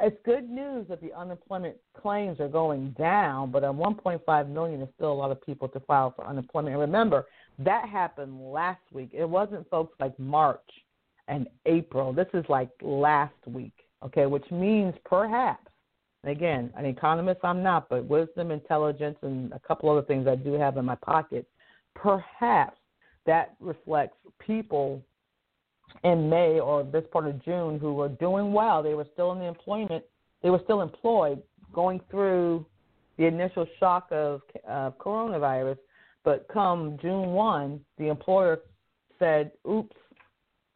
It's 0.01 0.17
good 0.25 0.49
news 0.49 0.87
that 0.89 1.01
the 1.01 1.13
unemployment 1.13 1.77
claims 2.01 2.39
are 2.39 2.49
going 2.49 2.95
down, 2.99 3.51
but 3.51 3.65
on 3.65 3.77
1.5 3.77 4.49
million 4.49 4.81
is 4.81 4.89
still 4.95 5.11
a 5.11 5.15
lot 5.15 5.33
of 5.33 5.45
people 5.45 5.69
to 5.69 5.81
file 5.81 6.13
for 6.15 6.27
unemployment. 6.27 6.75
And 6.75 6.81
remember, 6.81 7.27
that 7.59 7.89
happened 7.89 8.53
last 8.53 8.83
week. 8.93 9.11
It 9.13 9.29
wasn't 9.29 9.69
folks 9.71 9.95
like 9.99 10.17
March 10.19 10.61
and 11.27 11.49
April. 11.67 12.13
This 12.13 12.29
is 12.33 12.45
like 12.49 12.71
last 12.81 13.35
week, 13.47 13.75
okay, 14.05 14.27
which 14.27 14.49
means 14.51 14.95
perhaps 15.05 15.67
again, 16.25 16.73
an 16.77 16.87
economist 16.87 17.41
I'm 17.43 17.63
not, 17.63 17.89
but 17.89 18.05
wisdom, 18.05 18.51
intelligence, 18.51 19.17
and 19.23 19.53
a 19.53 19.59
couple 19.59 19.91
other 19.91 20.03
things 20.03 20.27
I 20.27 20.37
do 20.37 20.53
have 20.55 20.77
in 20.77 20.85
my 20.85 20.95
pocket. 20.97 21.47
Perhaps 21.95 22.79
that 23.27 23.55
reflects 23.61 24.17
people 24.39 25.03
in 26.05 26.29
May 26.29 26.61
or 26.61 26.83
this 26.83 27.05
part 27.13 27.27
of 27.27 27.43
June 27.45 27.79
who 27.79 27.95
were 27.95 28.09
doing 28.09 28.53
well. 28.53 28.83
They 28.83 28.95
were 28.95 29.07
still 29.13 29.33
in 29.33 29.39
the 29.39 29.47
employment. 29.47 30.05
They 30.43 30.51
were 30.51 30.61
still 30.65 30.81
employed, 30.81 31.43
going 31.73 32.01
through 32.11 32.67
the 33.19 33.27
initial 33.27 33.67
shock 33.79 34.09
of 34.11 34.43
uh, 34.69 34.91
coronavirus. 34.99 35.79
But 36.25 36.47
come 36.53 36.99
June 37.01 37.31
1, 37.31 37.81
the 37.99 38.09
employer 38.09 38.61
said, 39.19 39.53
"Oops, 39.69 39.97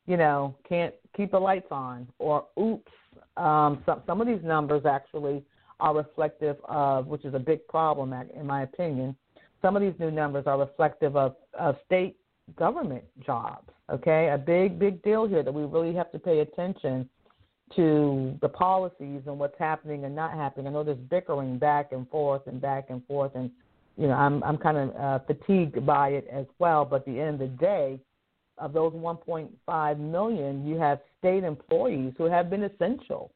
you 0.07 0.17
know, 0.17 0.55
can't 0.69 0.95
keep 1.17 1.31
the 1.31 1.39
lights 1.39 1.69
on," 1.71 2.09
or 2.19 2.47
"Oops, 2.59 2.93
um, 3.37 3.83
some 3.87 4.03
some 4.07 4.21
of 4.21 4.27
these 4.27 4.43
numbers 4.43 4.85
actually 4.87 5.45
are 5.81 5.95
reflective 5.95 6.57
of, 6.65 7.07
which 7.07 7.25
is 7.25 7.35
a 7.35 7.39
big 7.39 7.67
problem 7.69 8.13
in 8.13 8.47
my 8.47 8.63
opinion. 8.63 9.17
Some 9.63 9.77
of 9.77 9.83
these 9.83 9.95
new 9.99 10.11
numbers 10.11 10.45
are 10.47 10.59
reflective 10.59 11.17
of, 11.17 11.37
of 11.59 11.77
state 11.85 12.17
government 12.57 13.05
jobs. 13.25 13.71
Okay, 13.91 14.31
a 14.31 14.39
big 14.39 14.79
big 14.79 15.03
deal 15.03 15.27
here 15.27 15.43
that 15.43 15.53
we 15.53 15.63
really 15.63 15.95
have 15.95 16.11
to 16.13 16.19
pay 16.19 16.41
attention 16.41 17.09
to 17.75 18.37
the 18.43 18.49
policies 18.49 19.23
and 19.27 19.39
what's 19.39 19.59
happening 19.59 20.05
and 20.05 20.15
not 20.15 20.33
happening. 20.33 20.67
I 20.67 20.71
know 20.71 20.85
there's 20.85 20.99
bickering 20.99 21.59
back 21.59 21.93
and 21.93 22.09
forth 22.09 22.43
and 22.47 22.61
back 22.61 22.87
and 22.91 23.05
forth, 23.07 23.33
and 23.35 23.51
you 23.97 24.09
know 24.09 24.15
I'm 24.15 24.43
I'm 24.43 24.59
kind 24.59 24.77
of 24.77 24.97
uh, 24.97 25.19
fatigued 25.27 25.87
by 25.87 26.11
it 26.11 26.27
as 26.33 26.47
well. 26.59 26.85
But 26.85 26.97
at 26.97 27.07
the 27.07 27.21
end 27.21 27.41
of 27.41 27.51
the 27.51 27.57
day, 27.57 28.01
of 28.59 28.73
those 28.73 28.93
1.5 28.93 29.99
million, 29.99 30.67
you 30.67 30.79
have 30.79 31.01
state 31.19 31.45
employees 31.45 32.15
who 32.17 32.25
have 32.25 32.49
been 32.49 32.65
essential, 32.65 33.33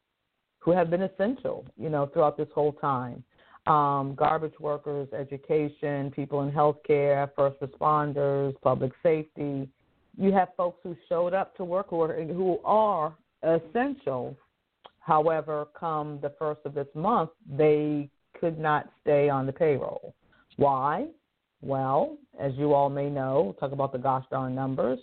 who 0.59 0.71
have 0.71 0.89
been 0.89 1.03
essential, 1.03 1.65
you 1.77 1.89
know, 1.89 2.07
throughout 2.07 2.37
this 2.37 2.47
whole 2.53 2.73
time. 2.73 3.23
Um, 3.67 4.15
garbage 4.15 4.59
workers, 4.59 5.07
education, 5.13 6.11
people 6.11 6.41
in 6.41 6.51
healthcare, 6.51 7.29
first 7.35 7.59
responders, 7.61 8.59
public 8.61 8.91
safety. 9.03 9.69
You 10.17 10.31
have 10.33 10.49
folks 10.57 10.79
who 10.83 10.95
showed 11.07 11.33
up 11.33 11.55
to 11.57 11.63
work 11.63 11.91
are, 11.93 12.23
who 12.23 12.59
are 12.65 13.13
essential. 13.43 14.35
However, 14.99 15.67
come 15.77 16.19
the 16.21 16.33
first 16.37 16.61
of 16.65 16.73
this 16.73 16.87
month, 16.93 17.31
they 17.49 18.09
could 18.39 18.59
not 18.59 18.89
stay 19.01 19.29
on 19.29 19.45
the 19.45 19.53
payroll. 19.53 20.13
Why? 20.57 21.07
Well, 21.61 22.17
as 22.39 22.53
you 22.55 22.73
all 22.73 22.89
may 22.89 23.09
know, 23.09 23.55
talk 23.59 23.71
about 23.71 23.91
the 23.91 23.99
gosh 23.99 24.25
darn 24.31 24.55
numbers. 24.55 24.99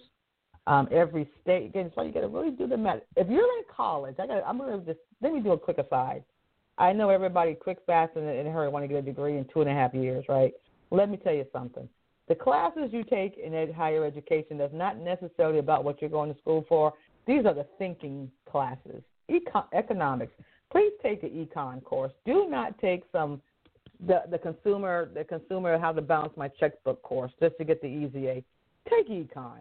Um, 0.66 0.86
every 0.92 1.28
state 1.42 1.64
again, 1.64 1.90
so 1.94 2.02
you 2.02 2.12
got 2.12 2.20
to 2.20 2.28
really 2.28 2.50
do 2.50 2.66
the 2.66 2.76
math. 2.76 3.00
If 3.16 3.28
you're 3.28 3.40
in 3.40 3.64
college, 3.74 4.16
I 4.18 4.26
got. 4.26 4.42
I'm 4.44 4.58
to 4.58 4.78
just 4.84 4.98
let 5.22 5.32
me 5.32 5.40
do 5.40 5.52
a 5.52 5.58
quick 5.58 5.78
aside. 5.78 6.24
I 6.76 6.92
know 6.92 7.08
everybody 7.08 7.54
quick, 7.54 7.78
fast, 7.86 8.16
and 8.16 8.28
in 8.28 8.46
a 8.46 8.52
hurry 8.52 8.68
want 8.68 8.84
to 8.84 8.88
get 8.88 8.98
a 8.98 9.02
degree 9.02 9.38
in 9.38 9.46
two 9.52 9.62
and 9.62 9.70
a 9.70 9.72
half 9.72 9.94
years, 9.94 10.24
right? 10.28 10.52
Let 10.90 11.08
me 11.08 11.16
tell 11.16 11.32
you 11.32 11.46
something. 11.52 11.88
The 12.28 12.34
classes 12.34 12.90
you 12.92 13.04
take 13.04 13.38
in 13.38 13.54
ed- 13.54 13.72
higher 13.72 14.04
education 14.04 14.60
is 14.60 14.70
not 14.72 14.98
necessarily 14.98 15.58
about 15.58 15.84
what 15.84 16.00
you're 16.00 16.10
going 16.10 16.32
to 16.32 16.38
school 16.40 16.64
for. 16.68 16.92
These 17.26 17.46
are 17.46 17.54
the 17.54 17.66
thinking 17.78 18.30
classes. 18.50 19.02
Econ- 19.30 19.66
economics. 19.72 20.32
Please 20.70 20.92
take 21.02 21.22
the 21.22 21.28
econ 21.28 21.82
course. 21.82 22.12
Do 22.26 22.46
not 22.48 22.78
take 22.78 23.04
some 23.12 23.40
the 24.06 24.22
the 24.30 24.38
consumer 24.38 25.10
the 25.12 25.24
consumer 25.24 25.76
how 25.78 25.92
to 25.92 26.00
balance 26.02 26.32
my 26.36 26.48
checkbook 26.48 27.02
course 27.02 27.32
just 27.40 27.56
to 27.58 27.64
get 27.64 27.80
the 27.80 27.88
easy 27.88 28.28
A. 28.28 28.44
Take 28.88 29.08
econ. 29.08 29.60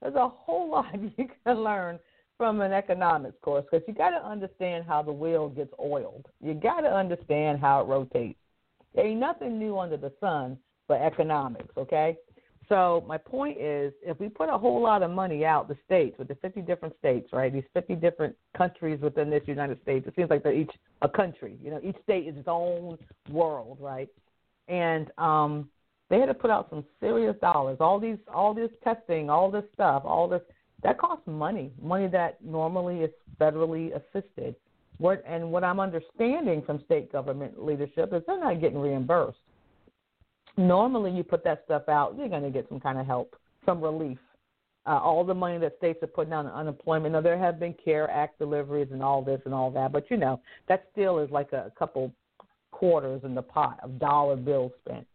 There's 0.00 0.14
a 0.14 0.28
whole 0.28 0.70
lot 0.72 0.92
you 1.16 1.28
can 1.44 1.62
learn 1.62 1.98
from 2.36 2.60
an 2.60 2.72
economics 2.72 3.36
course 3.42 3.64
because 3.70 3.86
you 3.86 3.94
got 3.94 4.10
to 4.10 4.26
understand 4.26 4.84
how 4.86 5.02
the 5.02 5.12
wheel 5.12 5.48
gets 5.48 5.72
oiled. 5.80 6.26
You 6.40 6.54
got 6.54 6.80
to 6.80 6.92
understand 6.92 7.60
how 7.60 7.82
it 7.82 7.86
rotates. 7.86 8.38
There 8.94 9.06
ain't 9.06 9.20
nothing 9.20 9.58
new 9.58 9.78
under 9.78 9.96
the 9.96 10.12
sun 10.20 10.58
for 10.86 10.96
economics, 10.96 11.74
okay? 11.76 12.16
So 12.68 13.04
my 13.06 13.18
point 13.18 13.58
is, 13.60 13.92
if 14.02 14.18
we 14.18 14.28
put 14.28 14.48
a 14.48 14.56
whole 14.56 14.80
lot 14.82 15.02
of 15.02 15.10
money 15.10 15.44
out 15.44 15.68
the 15.68 15.76
states 15.84 16.16
with 16.18 16.28
the 16.28 16.36
50 16.36 16.62
different 16.62 16.96
states, 16.98 17.28
right? 17.32 17.52
These 17.52 17.64
50 17.74 17.96
different 17.96 18.34
countries 18.56 19.00
within 19.00 19.30
this 19.30 19.42
United 19.46 19.82
States. 19.82 20.06
It 20.06 20.14
seems 20.16 20.30
like 20.30 20.42
they're 20.42 20.54
each 20.54 20.70
a 21.02 21.08
country. 21.08 21.58
You 21.62 21.72
know, 21.72 21.80
each 21.82 21.96
state 22.02 22.26
is 22.26 22.36
its 22.36 22.48
own 22.48 22.96
world, 23.28 23.78
right? 23.80 24.08
And 24.68 25.10
um, 25.18 25.68
they 26.08 26.18
had 26.18 26.26
to 26.26 26.34
put 26.34 26.50
out 26.50 26.68
some 26.70 26.84
serious 27.00 27.36
dollars. 27.40 27.78
All 27.80 27.98
these, 27.98 28.18
all 28.32 28.54
this 28.54 28.70
testing, 28.82 29.28
all 29.28 29.50
this 29.50 29.64
stuff, 29.74 30.02
all 30.06 30.28
this 30.28 30.42
that 30.82 30.98
costs 30.98 31.26
money. 31.26 31.72
Money 31.80 32.08
that 32.08 32.42
normally 32.44 33.00
is 33.00 33.10
federally 33.40 33.92
assisted. 33.94 34.54
What 34.98 35.22
and 35.26 35.50
what 35.50 35.64
I'm 35.64 35.80
understanding 35.80 36.62
from 36.64 36.82
state 36.84 37.10
government 37.10 37.62
leadership 37.62 38.12
is 38.12 38.22
they're 38.26 38.40
not 38.40 38.60
getting 38.60 38.78
reimbursed 38.78 39.38
normally 40.56 41.10
you 41.10 41.22
put 41.22 41.44
that 41.44 41.62
stuff 41.64 41.88
out, 41.88 42.14
you're 42.16 42.28
going 42.28 42.42
to 42.42 42.50
get 42.50 42.68
some 42.68 42.80
kind 42.80 42.98
of 42.98 43.06
help, 43.06 43.36
some 43.64 43.80
relief. 43.80 44.18
Uh, 44.84 44.98
all 44.98 45.24
the 45.24 45.34
money 45.34 45.58
that 45.58 45.76
states 45.78 46.02
are 46.02 46.08
putting 46.08 46.32
on 46.32 46.46
unemployment. 46.48 47.12
Now 47.12 47.20
there 47.20 47.38
have 47.38 47.60
been 47.60 47.74
CARE 47.84 48.10
Act 48.10 48.38
deliveries 48.40 48.88
and 48.90 49.00
all 49.00 49.22
this 49.22 49.40
and 49.44 49.54
all 49.54 49.70
that, 49.70 49.92
but 49.92 50.10
you 50.10 50.16
know 50.16 50.40
that 50.68 50.88
still 50.90 51.20
is 51.20 51.30
like 51.30 51.52
a 51.52 51.70
couple 51.78 52.12
quarters 52.72 53.20
in 53.22 53.32
the 53.32 53.42
pot 53.42 53.78
of 53.82 54.00
dollar 54.00 54.34
bills 54.34 54.72
spent. 54.84 55.06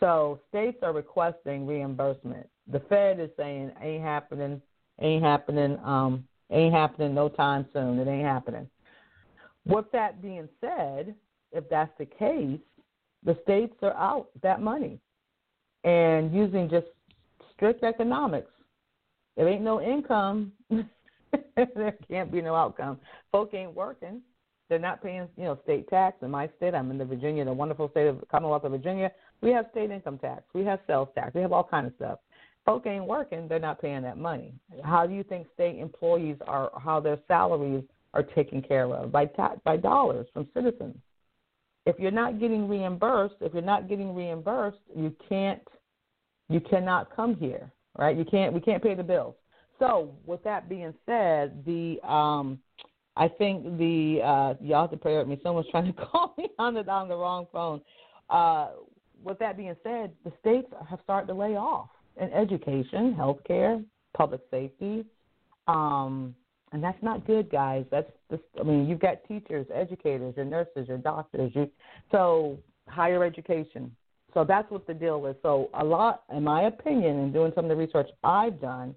So 0.00 0.40
states 0.50 0.78
are 0.82 0.92
requesting 0.92 1.66
reimbursement. 1.66 2.46
The 2.70 2.80
Fed 2.90 3.20
is 3.20 3.30
saying 3.38 3.72
ain't 3.80 4.02
happening, 4.02 4.60
ain't 5.00 5.24
happening, 5.24 5.78
um, 5.82 6.26
ain't 6.50 6.74
happening 6.74 7.14
no 7.14 7.30
time 7.30 7.66
soon. 7.72 7.98
It 7.98 8.08
ain't 8.08 8.26
happening. 8.26 8.68
With 9.66 9.86
that 9.92 10.20
being 10.20 10.48
said, 10.60 11.14
if 11.52 11.68
that's 11.68 11.92
the 11.98 12.06
case, 12.06 12.60
the 13.24 13.36
states 13.42 13.74
are 13.82 13.94
out 13.94 14.28
that 14.42 14.60
money 14.60 14.98
and 15.84 16.32
using 16.34 16.68
just 16.68 16.86
strict 17.54 17.82
economics. 17.82 18.50
There 19.36 19.48
ain't 19.48 19.62
no 19.62 19.80
income, 19.80 20.52
there 21.56 21.96
can't 22.08 22.32
be 22.32 22.40
no 22.40 22.54
outcome. 22.54 22.98
Folk 23.32 23.54
ain't 23.54 23.74
working. 23.74 24.22
They're 24.68 24.78
not 24.78 25.02
paying, 25.02 25.28
you 25.36 25.44
know, 25.44 25.58
state 25.64 25.88
tax. 25.88 26.18
In 26.22 26.30
my 26.30 26.48
state, 26.56 26.74
I'm 26.74 26.90
in 26.92 26.98
the 26.98 27.04
Virginia, 27.04 27.44
the 27.44 27.52
wonderful 27.52 27.90
state 27.90 28.06
of 28.06 28.22
Commonwealth 28.30 28.64
of 28.64 28.70
Virginia. 28.70 29.10
We 29.42 29.50
have 29.50 29.66
state 29.72 29.90
income 29.90 30.18
tax. 30.18 30.42
We 30.54 30.64
have 30.64 30.78
sales 30.86 31.08
tax. 31.14 31.34
We 31.34 31.40
have 31.40 31.52
all 31.52 31.64
kind 31.64 31.88
of 31.88 31.92
stuff. 31.96 32.20
Folk 32.64 32.86
ain't 32.86 33.06
working. 33.06 33.48
They're 33.48 33.58
not 33.58 33.80
paying 33.80 34.02
that 34.02 34.16
money. 34.16 34.54
How 34.84 35.06
do 35.06 35.14
you 35.14 35.24
think 35.24 35.48
state 35.54 35.78
employees 35.78 36.36
are? 36.46 36.70
How 36.78 37.00
their 37.00 37.18
salaries 37.26 37.82
are 38.14 38.22
taken 38.22 38.62
care 38.62 38.86
of 38.94 39.10
by 39.10 39.26
ta- 39.26 39.56
by 39.64 39.76
dollars 39.76 40.28
from 40.32 40.46
citizens? 40.54 40.96
If 41.90 41.98
you're 41.98 42.10
not 42.10 42.38
getting 42.38 42.68
reimbursed, 42.68 43.34
if 43.40 43.52
you're 43.52 43.62
not 43.62 43.88
getting 43.88 44.14
reimbursed, 44.14 44.78
you 44.96 45.14
can't 45.28 45.60
you 46.48 46.60
cannot 46.60 47.14
come 47.14 47.36
here, 47.36 47.70
right? 47.98 48.16
You 48.16 48.24
can't 48.24 48.52
we 48.52 48.60
can't 48.60 48.82
pay 48.82 48.94
the 48.94 49.02
bills. 49.02 49.34
So 49.78 50.14
with 50.24 50.42
that 50.44 50.68
being 50.68 50.94
said, 51.04 51.64
the 51.66 51.98
um 52.08 52.60
I 53.16 53.28
think 53.28 53.64
the 53.76 54.20
uh 54.24 54.54
y'all 54.62 54.82
have 54.82 54.90
to 54.92 54.96
pray 54.96 55.18
with 55.18 55.28
me. 55.28 55.38
Someone's 55.42 55.66
trying 55.70 55.92
to 55.92 55.92
call 56.06 56.34
me 56.38 56.48
on 56.58 56.74
the 56.74 56.88
on 56.88 57.08
the 57.08 57.16
wrong 57.16 57.46
phone. 57.52 57.80
Uh 58.28 58.68
with 59.22 59.38
that 59.40 59.56
being 59.56 59.76
said, 59.82 60.12
the 60.24 60.32
states 60.40 60.68
have 60.88 61.00
started 61.02 61.26
to 61.26 61.34
lay 61.34 61.56
off 61.56 61.90
in 62.20 62.32
education, 62.32 63.14
healthcare, 63.18 63.84
public 64.16 64.40
safety, 64.50 65.04
um, 65.66 66.34
and 66.72 66.82
that's 66.82 67.02
not 67.02 67.26
good, 67.26 67.50
guys. 67.50 67.84
That's 67.90 68.10
just, 68.30 68.42
I 68.58 68.62
mean, 68.62 68.88
you've 68.88 69.00
got 69.00 69.24
teachers, 69.26 69.66
educators, 69.74 70.34
your 70.36 70.44
nurses, 70.44 70.86
your 70.86 70.98
doctors, 70.98 71.52
you 71.54 71.70
so 72.10 72.58
higher 72.86 73.24
education. 73.24 73.94
So 74.34 74.44
that's 74.44 74.70
what 74.70 74.86
the 74.86 74.94
deal 74.94 75.26
is. 75.26 75.36
So 75.42 75.70
a 75.74 75.84
lot, 75.84 76.22
in 76.32 76.44
my 76.44 76.62
opinion, 76.62 77.18
and 77.18 77.32
doing 77.32 77.52
some 77.54 77.64
of 77.64 77.68
the 77.68 77.76
research 77.76 78.08
I've 78.22 78.60
done, 78.60 78.94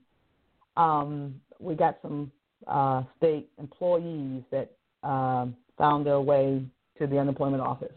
um, 0.77 1.41
we 1.59 1.75
got 1.75 1.97
some 2.01 2.31
uh, 2.67 3.03
state 3.17 3.49
employees 3.59 4.43
that 4.51 4.71
um, 5.03 5.55
found 5.77 6.05
their 6.05 6.21
way 6.21 6.63
to 6.99 7.07
the 7.07 7.17
unemployment 7.17 7.63
office. 7.63 7.91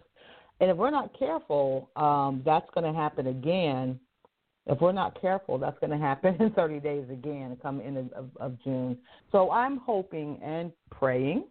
And 0.61 0.71
if 0.71 0.77
we're 0.77 0.91
not 0.91 1.17
careful, 1.19 1.91
um, 1.97 2.43
that's 2.45 2.67
going 2.75 2.91
to 2.91 2.99
happen 2.99 3.27
again. 3.27 4.01
If 4.67 4.81
we're 4.81 4.93
not 4.93 5.21
careful, 5.21 5.59
that's 5.59 5.79
going 5.79 5.91
to 5.91 5.99
happen 5.99 6.37
in 6.41 6.51
30 6.53 6.81
days 6.81 7.05
again, 7.11 7.57
come 7.63 7.81
in 7.81 7.97
of, 8.15 8.29
of 8.39 8.57
June. 8.65 8.99
So 9.33 9.51
I'm 9.51 9.79
hoping 9.79 10.41
and 10.43 10.73
praying 10.91 11.45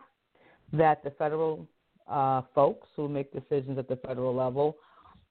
that 0.74 1.04
the 1.04 1.12
federal 1.12 1.68
uh, 2.10 2.42
folks 2.54 2.88
who 2.96 3.08
make 3.08 3.32
decisions 3.32 3.78
at 3.78 3.88
the 3.88 3.96
federal 3.98 4.36
level 4.36 4.78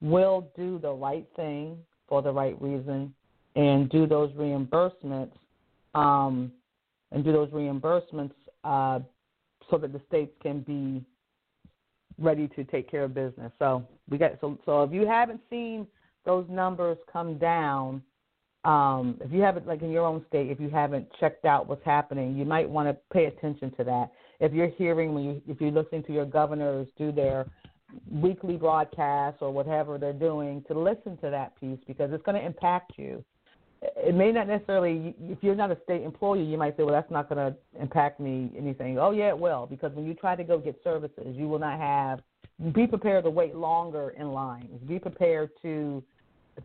will 0.00 0.50
do 0.57 0.79
the 0.79 0.91
right 0.91 1.26
thing 1.37 1.76
for 2.09 2.23
the 2.23 2.33
right 2.33 2.61
reason 2.61 3.14
and 3.57 3.88
do 3.91 4.07
those 4.07 4.31
reimbursements 4.33 5.33
um, 5.95 6.50
and 7.12 7.23
do 7.25 7.33
those 7.33 7.50
reimbursements 7.50 8.33
uh, 8.64 8.99
so 9.71 9.79
that 9.79 9.93
the 9.93 10.00
states 10.09 10.33
can 10.43 10.61
be 10.61 11.05
ready 12.19 12.49
to 12.49 12.64
take 12.64 12.91
care 12.91 13.05
of 13.05 13.14
business. 13.14 13.53
So 13.59 13.87
we 14.09 14.19
got 14.19 14.33
so 14.41 14.59
so 14.64 14.83
if 14.83 14.93
you 14.93 15.07
haven't 15.07 15.41
seen 15.49 15.87
those 16.25 16.47
numbers 16.49 16.99
come 17.12 17.38
down, 17.38 18.02
um, 18.64 19.19
if 19.21 19.31
you 19.31 19.43
haven't 19.43 19.66
like 19.66 19.83
in 19.83 19.90
your 19.90 20.07
own 20.07 20.25
state, 20.28 20.50
if 20.50 20.59
you 20.59 20.71
haven't 20.71 21.07
checked 21.21 21.45
out 21.45 21.69
what's 21.69 21.85
happening, 21.85 22.37
you 22.37 22.45
might 22.45 22.69
want 22.69 22.88
to 22.88 22.97
pay 23.12 23.26
attention 23.26 23.71
to 23.76 23.85
that. 23.85 24.11
If 24.40 24.52
you're 24.52 24.71
hearing 24.71 25.14
when 25.14 25.25
you 25.25 25.43
if 25.47 25.61
you're 25.61 25.71
listening 25.71 26.02
to 26.04 26.12
your 26.12 26.25
governors 26.25 26.88
do 26.97 27.12
their 27.12 27.47
weekly 28.11 28.57
broadcasts 28.57 29.38
or 29.43 29.50
whatever 29.50 29.99
they're 29.99 30.12
doing, 30.12 30.64
to 30.69 30.78
listen 30.78 31.16
to 31.19 31.31
that 31.31 31.59
piece 31.61 31.78
because 31.87 32.11
it's 32.12 32.25
going 32.25 32.40
to 32.40 32.45
impact 32.45 32.93
you. 32.97 33.23
It 33.83 34.14
may 34.14 34.33
not 34.33 34.49
necessarily 34.49 35.14
if 35.21 35.38
you're 35.43 35.54
not 35.54 35.71
a 35.71 35.76
state 35.85 36.02
employee 36.02 36.43
you 36.43 36.57
might 36.57 36.75
say 36.78 36.85
well 36.85 36.95
that's 36.95 37.11
not 37.11 37.28
going 37.28 37.52
to 37.52 37.57
impact 37.78 38.19
me 38.19 38.50
anything. 38.57 38.99
Oh 38.99 39.11
yeah 39.11 39.28
it 39.28 39.38
will 39.38 39.66
because 39.66 39.93
when 39.93 40.07
you 40.07 40.14
try 40.14 40.35
to 40.35 40.45
go 40.45 40.59
get 40.59 40.81
services 40.83 41.37
you 41.37 41.49
will 41.49 41.59
not 41.59 41.78
have 41.78 42.21
be 42.73 42.87
prepared 42.87 43.25
to 43.25 43.31
wait 43.31 43.54
longer 43.54 44.14
in 44.19 44.33
lines. 44.33 44.81
Be 44.87 44.99
prepared 44.99 45.50
to 45.62 46.02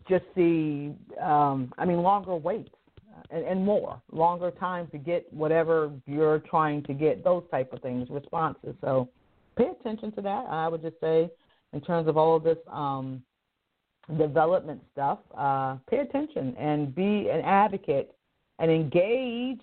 just 0.07 0.25
see 0.35 0.93
um 1.21 1.73
i 1.77 1.85
mean 1.85 2.01
longer 2.01 2.35
waits 2.35 2.69
and, 3.31 3.43
and 3.43 3.63
more 3.63 4.01
longer 4.11 4.51
time 4.51 4.87
to 4.91 4.97
get 4.97 5.31
whatever 5.33 5.91
you're 6.05 6.39
trying 6.39 6.83
to 6.83 6.93
get 6.93 7.23
those 7.23 7.43
type 7.51 7.73
of 7.73 7.81
things 7.81 8.07
responses. 8.09 8.75
So 8.81 9.09
pay 9.57 9.67
attention 9.79 10.11
to 10.13 10.21
that 10.21 10.45
i 10.49 10.67
would 10.67 10.81
just 10.81 10.99
say 11.01 11.29
in 11.73 11.81
terms 11.81 12.07
of 12.07 12.17
all 12.17 12.35
of 12.35 12.43
this 12.43 12.57
um 12.71 13.21
development 14.17 14.81
stuff, 14.91 15.19
uh, 15.37 15.77
pay 15.89 15.99
attention 15.99 16.55
and 16.57 16.93
be 16.95 17.29
an 17.29 17.41
advocate 17.41 18.15
and 18.59 18.71
engage, 18.71 19.61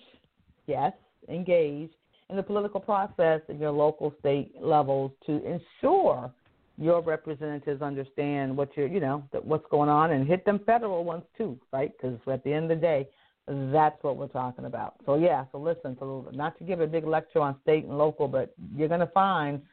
yes, 0.67 0.93
engage 1.29 1.91
in 2.29 2.35
the 2.35 2.43
political 2.43 2.79
process 2.79 3.41
at 3.49 3.59
your 3.59 3.71
local 3.71 4.13
state 4.19 4.53
levels 4.61 5.11
to 5.25 5.33
ensure 5.45 6.31
your 6.77 7.01
representatives 7.01 7.81
understand 7.81 8.55
what 8.55 8.69
you're, 8.75 8.87
you 8.87 8.99
know, 8.99 9.23
what's 9.43 9.65
going 9.69 9.89
on 9.89 10.11
and 10.11 10.27
hit 10.27 10.45
them 10.45 10.59
federal 10.65 11.03
ones 11.03 11.23
too, 11.37 11.57
right? 11.73 11.91
Because 11.97 12.19
at 12.31 12.43
the 12.43 12.53
end 12.53 12.71
of 12.71 12.77
the 12.79 12.81
day, 12.81 13.07
that's 13.47 14.01
what 14.03 14.17
we're 14.17 14.27
talking 14.27 14.65
about. 14.65 14.95
So 15.05 15.15
yeah, 15.15 15.45
so 15.51 15.57
listen, 15.57 15.95
so 15.99 16.29
not 16.33 16.57
to 16.59 16.63
give 16.63 16.81
a 16.81 16.87
big 16.87 17.05
lecture 17.05 17.39
on 17.39 17.55
state 17.63 17.85
and 17.85 17.97
local, 17.97 18.27
but 18.27 18.53
you're 18.75 18.89
going 18.89 18.99
to 18.99 19.07
find– 19.07 19.61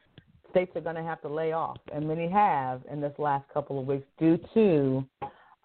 states 0.55 0.71
are 0.73 0.81
going 0.81 0.95
to 0.95 1.03
have 1.03 1.21
to 1.21 1.27
lay 1.27 1.51
off, 1.51 1.75
and 1.93 2.07
many 2.07 2.29
have 2.29 2.81
in 2.89 3.01
this 3.01 3.11
last 3.17 3.43
couple 3.53 3.77
of 3.77 3.85
weeks 3.85 4.07
due 4.17 4.39
to 4.53 5.05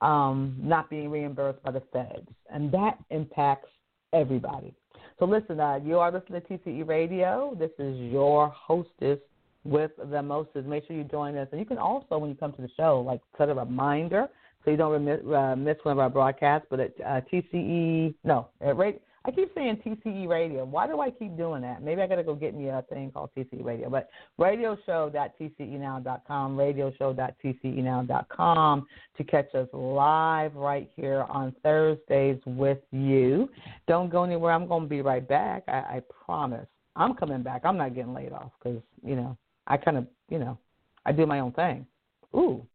um, 0.05 0.57
not 0.61 0.91
being 0.91 1.09
reimbursed 1.09 1.63
by 1.63 1.71
the 1.71 1.83
feds, 1.93 2.29
and 2.53 2.73
that 2.73 2.99
impacts 3.11 3.69
everybody. 4.13 4.75
So 5.21 5.27
listen, 5.27 5.61
uh, 5.61 5.79
you 5.85 6.01
are 6.01 6.11
listening 6.11 6.43
to 6.43 6.59
TCE 6.59 6.89
Radio. 6.89 7.57
This 7.57 7.71
is 7.79 7.97
your 8.01 8.49
hostess 8.49 9.21
with 9.65 9.93
the 10.11 10.23
mostest. 10.23 10.67
Make 10.67 10.87
sure 10.87 10.97
you 10.97 11.05
join 11.05 11.37
us, 11.37 11.49
and 11.53 11.61
you 11.61 11.67
can 11.67 11.79
also, 11.79 12.19
when 12.19 12.31
you 12.31 12.37
come 12.37 12.53
to 12.53 12.63
the 12.63 12.71
show, 12.77 13.03
like 13.07 13.21
set 13.39 13.49
a 13.49 13.55
reminder 13.55 14.29
so 14.65 14.71
you 14.71 14.77
don't 14.77 15.05
miss, 15.05 15.21
uh, 15.27 15.57
miss 15.57 15.77
one 15.83 15.93
of 15.93 15.99
our 15.99 16.11
broadcasts. 16.11 16.67
But 16.71 16.81
at 16.81 16.93
uh, 17.05 17.21
TCE, 17.33 18.15
no, 18.25 18.49
at 18.61 18.77
rate 18.77 19.01
I 19.25 19.31
keep 19.31 19.51
saying 19.55 19.81
TCE 19.85 20.29
Radio. 20.29 20.65
Why 20.65 20.87
do 20.87 21.01
I 21.01 21.11
keep 21.11 21.37
doing 21.37 21.61
that? 21.63 21.83
Maybe 21.83 22.01
I 22.01 22.07
got 22.07 22.15
to 22.17 22.23
go 22.23 22.35
get 22.35 22.55
me 22.55 22.69
a 22.69 22.83
thing 22.89 23.11
called 23.11 23.29
TCE 23.37 23.63
Radio. 23.63 23.91
But 23.91 24.09
radioshow.tcenow.com, 24.41 26.57
radioshow.tcenow.com 26.57 28.87
to 29.17 29.25
catch 29.25 29.55
us 29.55 29.69
live 29.75 30.55
right 30.55 30.91
here 30.97 31.27
on 31.29 31.55
Thursdays 31.63 32.41
with 32.47 32.79
you. 32.93 33.51
Don't 33.87 34.11
go 34.11 34.25
anywhere. 34.25 34.53
I'm 34.53 34.67
going 34.67 34.85
to 34.85 34.89
be 34.89 35.03
right 35.03 35.29
back. 35.29 35.65
I, 35.69 35.73
I 35.73 36.01
promise. 36.25 36.67
I'm 36.97 37.15
coming 37.15 37.43
back. 37.43 37.61
I'm 37.65 37.77
not 37.77 37.95
getting 37.95 38.15
laid 38.15 38.33
off 38.33 38.53
because, 38.63 38.81
you 39.05 39.17
know, 39.17 39.37
I 39.71 39.77
kind 39.77 39.97
of, 39.97 40.07
you 40.29 40.41
know, 40.41 40.59
I 41.07 41.13
do 41.13 41.27
my 41.27 41.39
own 41.39 41.53
thing. 41.53 41.87
Ooh, 42.35 42.67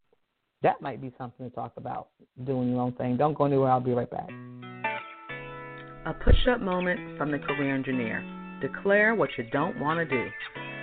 that 0.64 0.82
might 0.82 1.02
be 1.02 1.12
something 1.18 1.48
to 1.48 1.54
talk 1.54 1.74
about, 1.76 2.08
doing 2.46 2.72
your 2.72 2.82
own 2.82 2.94
thing. 2.94 3.18
Don't 3.18 3.38
go 3.38 3.44
anywhere. 3.44 3.70
I'll 3.70 3.82
be 3.82 3.92
right 3.92 4.10
back. 4.10 4.30
A 6.06 6.14
push 6.24 6.48
up 6.50 6.62
moment 6.62 7.18
from 7.18 7.32
the 7.32 7.40
career 7.40 7.76
engineer. 7.76 8.24
Declare 8.62 9.14
what 9.14 9.30
you 9.38 9.44
don't 9.52 9.78
want 9.80 9.98
to 10.00 10.06
do. 10.06 10.30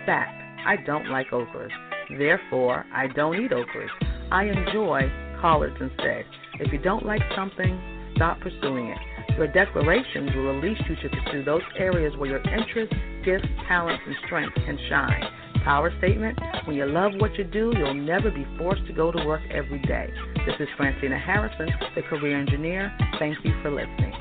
Fact 0.05 0.39
I 0.67 0.77
don't 0.85 1.09
like 1.09 1.31
okras. 1.31 1.71
Therefore, 2.19 2.85
I 2.95 3.07
don't 3.07 3.35
eat 3.43 3.51
okras. 3.51 3.89
I 4.31 4.45
enjoy 4.45 5.11
collards 5.41 5.77
instead. 5.81 6.27
If 6.61 6.73
you 6.73 6.79
don't 6.79 7.07
like 7.07 7.23
something, 7.35 8.13
stop 8.17 8.39
pursuing 8.41 8.89
it. 8.89 8.99
Your 9.39 9.47
declarations 9.47 10.31
will 10.35 10.61
release 10.61 10.81
you 10.89 10.97
to 10.97 11.09
pursue 11.09 11.43
those 11.43 11.63
areas 11.79 12.15
where 12.19 12.29
your 12.29 12.43
interests, 12.43 12.95
gifts, 13.25 13.49
talents, 13.67 14.03
and 14.07 14.15
strengths 14.27 14.59
can 14.67 14.79
shine. 14.91 15.25
Power 15.65 15.93
statement 15.99 16.39
When 16.65 16.77
you 16.77 16.87
love 16.87 17.13
what 17.19 17.37
you 17.37 17.45
do, 17.45 17.73
you'll 17.77 17.95
never 17.95 18.31
be 18.31 18.47
forced 18.59 18.87
to 18.87 18.93
go 18.93 19.13
to 19.13 19.25
work 19.25 19.43
every 19.51 19.79
day. 19.81 20.13
This 20.47 20.57
is 20.59 20.69
Francina 20.79 21.21
Harrison, 21.21 21.69
the 21.95 22.03
career 22.03 22.39
engineer. 22.39 22.93
Thank 23.19 23.39
you 23.45 23.53
for 23.63 23.71
listening. 23.71 24.13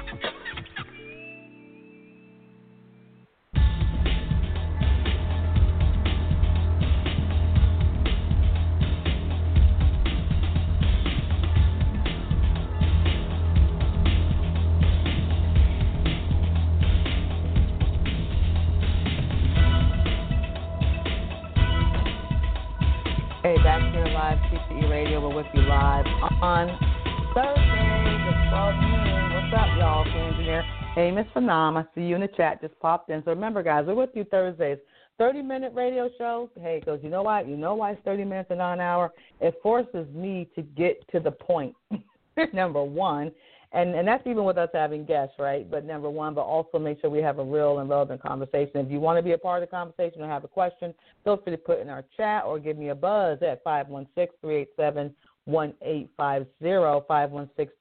Miss 31.12 31.25
Phenom. 31.36 31.77
I 31.77 31.86
see 31.95 32.01
you 32.01 32.15
in 32.15 32.21
the 32.21 32.27
chat. 32.27 32.62
Just 32.62 32.77
popped 32.79 33.10
in. 33.10 33.23
So 33.23 33.31
remember, 33.31 33.63
guys, 33.63 33.86
we're 33.88 33.95
with 33.95 34.12
you 34.13 34.23
Thursdays. 34.25 34.77
30 35.17 35.41
minute 35.41 35.73
radio 35.75 36.10
show. 36.17 36.49
Hey, 36.60 36.79
because 36.79 36.99
you 37.03 37.10
know 37.10 37.23
what? 37.23 37.47
You 37.47 37.57
know 37.57 37.75
why 37.75 37.91
it's 37.91 38.01
30 38.03 38.25
minutes 38.25 38.47
and 38.49 38.60
not 38.60 38.73
an 38.73 38.79
hour? 38.81 39.12
It 39.39 39.55
forces 39.62 40.07
me 40.13 40.49
to 40.55 40.62
get 40.62 41.03
to 41.12 41.19
the 41.19 41.31
point, 41.31 41.75
number 42.53 42.84
one. 42.84 43.31
And, 43.73 43.95
and 43.95 44.05
that's 44.05 44.27
even 44.27 44.43
with 44.43 44.57
us 44.57 44.69
having 44.73 45.05
guests, 45.05 45.36
right? 45.39 45.69
But 45.69 45.86
number 45.86 46.10
one, 46.10 46.34
but 46.34 46.41
also 46.41 46.77
make 46.77 46.99
sure 46.99 47.10
we 47.10 47.21
have 47.21 47.39
a 47.39 47.43
real 47.43 47.79
and 47.79 47.89
relevant 47.89 48.21
conversation. 48.21 48.86
If 48.86 48.91
you 48.91 48.99
want 48.99 49.17
to 49.17 49.23
be 49.23 49.31
a 49.31 49.38
part 49.38 49.63
of 49.63 49.69
the 49.69 49.71
conversation 49.75 50.21
or 50.21 50.27
have 50.27 50.43
a 50.43 50.49
question, 50.49 50.93
feel 51.23 51.38
free 51.38 51.51
to 51.51 51.57
put 51.57 51.79
in 51.79 51.88
our 51.88 52.03
chat 52.17 52.43
or 52.45 52.60
give 52.60 52.77
me 52.77 52.89
a 52.89 52.95
buzz 52.95 53.41
at 53.41 53.63
516 53.63 54.38
387 54.41 55.15
1850 55.45 56.51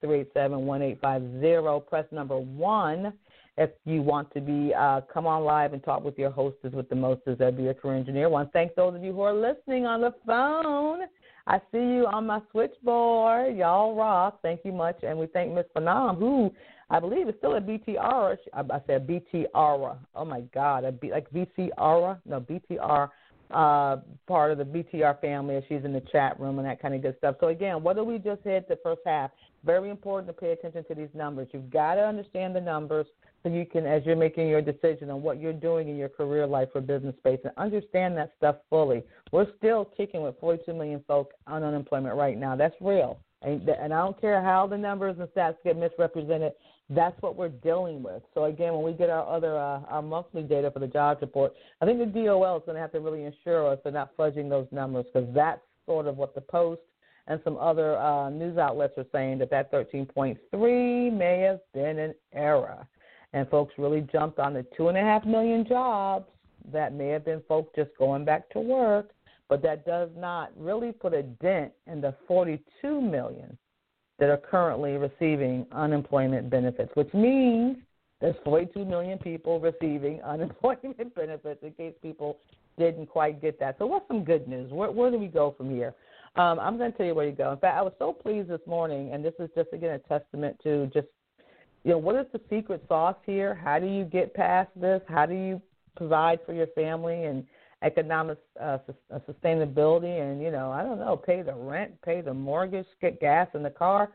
516-387-1850. 0.01 1.87
Press 1.87 2.05
number 2.11 2.37
one 2.37 3.13
if 3.57 3.69
you 3.85 4.01
want 4.01 4.33
to 4.33 4.41
be 4.41 4.73
uh, 4.73 5.01
come 5.13 5.27
on 5.27 5.43
live 5.43 5.73
and 5.73 5.83
talk 5.83 6.03
with 6.03 6.17
your 6.17 6.31
hostess 6.31 6.71
with 6.73 6.89
the 6.89 6.95
mostest. 6.95 7.39
That'd 7.39 7.57
be 7.57 7.67
a 7.67 7.73
career 7.73 7.97
engineer. 7.97 8.25
I 8.25 8.29
want 8.29 8.49
to 8.49 8.53
thank 8.53 8.75
those 8.75 8.95
of 8.95 9.03
you 9.03 9.11
who 9.13 9.21
are 9.21 9.33
listening 9.33 9.85
on 9.85 10.01
the 10.01 10.13
phone. 10.25 11.01
I 11.47 11.59
see 11.71 11.79
you 11.79 12.07
on 12.11 12.27
my 12.27 12.41
switchboard. 12.51 13.55
Y'all 13.57 13.95
rock. 13.95 14.39
Thank 14.41 14.61
you 14.63 14.71
much. 14.71 14.97
And 15.03 15.17
we 15.17 15.27
thank 15.27 15.53
Miss 15.53 15.65
Phenom, 15.75 16.17
who 16.19 16.51
I 16.89 16.99
believe 16.99 17.27
is 17.27 17.35
still 17.39 17.55
at 17.55 17.65
BTR. 17.65 18.37
I 18.53 18.81
said 18.87 19.07
BTR. 19.07 19.97
Oh 20.15 20.25
my 20.25 20.41
God. 20.53 20.83
Like 20.83 21.31
VCR. 21.31 22.19
No, 22.25 22.41
BTR 22.41 23.09
uh, 23.53 23.97
part 24.27 24.51
of 24.51 24.57
the 24.57 24.63
BTR 24.63 25.19
family. 25.19 25.63
She's 25.67 25.83
in 25.83 25.93
the 25.93 26.03
chat 26.11 26.39
room 26.39 26.59
and 26.59 26.67
that 26.67 26.81
kind 26.81 26.93
of 26.93 27.01
good 27.01 27.17
stuff. 27.17 27.35
So 27.39 27.47
again, 27.47 27.83
what 27.83 28.03
we 28.05 28.17
just 28.17 28.41
hit 28.43 28.67
the 28.67 28.77
first 28.83 29.01
half? 29.05 29.31
Very 29.65 29.89
important 29.89 30.27
to 30.27 30.33
pay 30.33 30.51
attention 30.51 30.83
to 30.87 30.95
these 30.95 31.09
numbers. 31.13 31.47
You've 31.51 31.69
got 31.69 31.95
to 31.95 32.01
understand 32.01 32.55
the 32.55 32.61
numbers 32.61 33.05
so 33.43 33.49
you 33.49 33.65
can, 33.65 33.85
as 33.85 34.03
you're 34.05 34.15
making 34.15 34.47
your 34.47 34.61
decision 34.61 35.09
on 35.09 35.21
what 35.21 35.39
you're 35.39 35.53
doing 35.53 35.89
in 35.89 35.97
your 35.97 36.09
career 36.09 36.45
life 36.45 36.69
or 36.75 36.81
business 36.81 37.15
space, 37.17 37.39
and 37.43 37.53
understand 37.57 38.15
that 38.17 38.31
stuff 38.37 38.57
fully. 38.69 39.03
We're 39.31 39.47
still 39.57 39.85
kicking 39.97 40.21
with 40.21 40.35
42 40.39 40.73
million 40.73 41.03
folks 41.07 41.35
on 41.47 41.63
unemployment 41.63 42.15
right 42.15 42.37
now. 42.37 42.55
That's 42.55 42.75
real. 42.81 43.19
And, 43.41 43.67
and 43.67 43.93
I 43.93 43.97
don't 43.97 44.19
care 44.21 44.41
how 44.41 44.67
the 44.67 44.77
numbers 44.77 45.15
and 45.19 45.27
stats 45.29 45.55
get 45.63 45.77
misrepresented 45.77 46.53
that's 46.93 47.19
what 47.21 47.37
we're 47.37 47.49
dealing 47.49 48.03
with. 48.03 48.21
So 48.33 48.45
again, 48.45 48.73
when 48.73 48.83
we 48.83 48.93
get 48.93 49.09
our 49.09 49.25
other 49.25 49.57
uh, 49.57 49.79
our 49.87 50.01
monthly 50.01 50.43
data 50.43 50.69
for 50.71 50.79
the 50.79 50.87
jobs 50.87 51.21
report, 51.21 51.53
I 51.81 51.85
think 51.85 51.99
the 51.99 52.05
DOL 52.05 52.57
is 52.57 52.63
going 52.65 52.75
to 52.75 52.81
have 52.81 52.91
to 52.91 52.99
really 52.99 53.23
ensure 53.23 53.71
us 53.71 53.79
they're 53.83 53.93
not 53.93 54.15
fudging 54.17 54.49
those 54.49 54.67
numbers 54.71 55.05
because 55.11 55.27
that's 55.33 55.61
sort 55.85 56.07
of 56.07 56.17
what 56.17 56.35
the 56.35 56.41
Post 56.41 56.81
and 57.27 57.39
some 57.43 57.57
other 57.57 57.97
uh, 57.97 58.29
news 58.29 58.57
outlets 58.57 58.93
are 58.97 59.05
saying 59.11 59.37
that 59.39 59.49
that 59.51 59.71
13.3 59.71 61.13
may 61.13 61.39
have 61.39 61.59
been 61.73 61.97
an 61.97 62.13
error. 62.33 62.85
And 63.33 63.47
folks 63.49 63.73
really 63.77 64.01
jumped 64.11 64.39
on 64.39 64.53
the 64.53 64.65
two 64.75 64.89
and 64.89 64.97
a 64.97 65.01
half 65.01 65.25
million 65.25 65.65
jobs 65.67 66.25
that 66.71 66.93
may 66.93 67.07
have 67.07 67.25
been 67.25 67.41
folks 67.47 67.71
just 67.75 67.91
going 67.97 68.25
back 68.25 68.49
to 68.51 68.59
work, 68.59 69.11
but 69.49 69.61
that 69.63 69.85
does 69.85 70.09
not 70.17 70.51
really 70.57 70.91
put 70.91 71.13
a 71.13 71.23
dent 71.23 71.71
in 71.87 72.01
the 72.01 72.13
42 72.27 73.01
million 73.01 73.57
that 74.19 74.29
are 74.29 74.37
currently 74.37 74.91
receiving 74.93 75.65
unemployment 75.71 76.49
benefits, 76.49 76.91
which 76.93 77.11
means 77.13 77.77
there's 78.21 78.35
42 78.45 78.85
million 78.85 79.17
people 79.17 79.59
receiving 79.59 80.21
unemployment 80.25 81.15
benefits 81.15 81.63
in 81.63 81.71
case 81.71 81.93
people 82.01 82.37
didn't 82.77 83.07
quite 83.07 83.41
get 83.41 83.59
that. 83.59 83.77
So, 83.79 83.87
what's 83.87 84.07
some 84.07 84.23
good 84.23 84.47
news? 84.47 84.71
Where, 84.71 84.91
where 84.91 85.11
do 85.11 85.17
we 85.17 85.27
go 85.27 85.53
from 85.57 85.69
here? 85.69 85.93
Um, 86.35 86.59
I'm 86.59 86.77
going 86.77 86.91
to 86.91 86.97
tell 86.97 87.07
you 87.07 87.15
where 87.15 87.25
you 87.25 87.33
go. 87.33 87.51
In 87.51 87.57
fact, 87.57 87.77
I 87.77 87.81
was 87.81 87.93
so 87.99 88.13
pleased 88.13 88.47
this 88.47 88.61
morning, 88.65 89.11
and 89.11 89.25
this 89.25 89.33
is 89.39 89.49
just 89.55 89.69
again 89.73 89.91
a 89.91 89.99
testament 89.99 90.55
to 90.63 90.89
just, 90.93 91.07
you 91.83 91.91
know, 91.91 91.97
what 91.97 92.15
is 92.15 92.25
the 92.31 92.41
secret 92.49 92.83
sauce 92.87 93.15
here? 93.25 93.55
How 93.55 93.79
do 93.79 93.87
you 93.87 94.03
get 94.03 94.33
past 94.33 94.69
this? 94.75 95.01
How 95.07 95.25
do 95.25 95.33
you 95.33 95.61
provide 95.95 96.39
for 96.45 96.53
your 96.53 96.67
family 96.67 97.25
and 97.25 97.43
economic 97.81 98.37
uh, 98.59 98.77
uh, 99.11 99.19
sustainability? 99.27 100.21
And 100.21 100.41
you 100.41 100.51
know, 100.51 100.71
I 100.71 100.83
don't 100.83 100.99
know, 100.99 101.17
pay 101.17 101.41
the 101.41 101.53
rent, 101.53 101.99
pay 102.03 102.21
the 102.21 102.33
mortgage, 102.33 102.85
get 103.01 103.19
gas 103.19 103.47
in 103.55 103.63
the 103.63 103.69
car. 103.69 104.11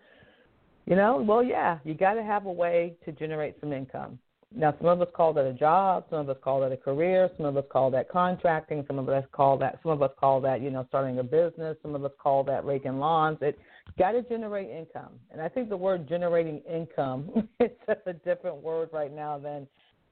You 0.87 0.95
know, 0.95 1.17
well, 1.27 1.43
yeah, 1.43 1.79
you 1.85 1.95
got 1.95 2.15
to 2.15 2.23
have 2.23 2.47
a 2.47 2.53
way 2.53 2.95
to 3.05 3.13
generate 3.13 3.59
some 3.61 3.73
income. 3.73 4.21
Now, 4.55 4.73
some 4.79 4.87
of 4.87 5.03
us 5.03 5.09
call 5.15 5.33
that 5.33 5.45
a 5.45 5.53
job, 5.53 6.05
some 6.09 6.21
of 6.21 6.31
us 6.31 6.37
call 6.43 6.61
that 6.61 6.71
a 6.71 6.77
career, 6.77 7.29
some 7.37 7.47
of 7.47 7.57
us 7.57 7.65
call 7.71 7.91
that 7.91 8.09
contracting, 8.09 8.85
some 8.87 8.99
of 8.99 9.09
us 9.09 9.25
call 9.33 9.59
that 9.59 9.81
some 9.83 9.91
of 9.91 10.03
us 10.03 10.13
call 10.19 10.41
that 10.43 10.63
you 10.63 10.71
know 10.71 10.85
starting 10.89 11.19
a 11.19 11.25
business, 11.25 11.77
some 11.83 11.97
of 11.97 12.05
us 12.05 12.13
call 12.23 12.45
that 12.45 12.65
raking 12.65 13.01
lawns. 13.01 13.39
It 13.41 13.59
got 13.99 14.13
to 14.13 14.23
generate 14.23 14.69
income, 14.69 15.13
and 15.31 15.41
I 15.41 15.49
think 15.49 15.69
the 15.69 15.77
word 15.77 16.09
generating 16.09 16.61
income 16.61 17.49
is 17.61 17.71
a 18.07 18.13
different 18.13 18.57
word 18.57 18.91
right 18.93 19.15
now 19.15 19.39
than 19.39 19.67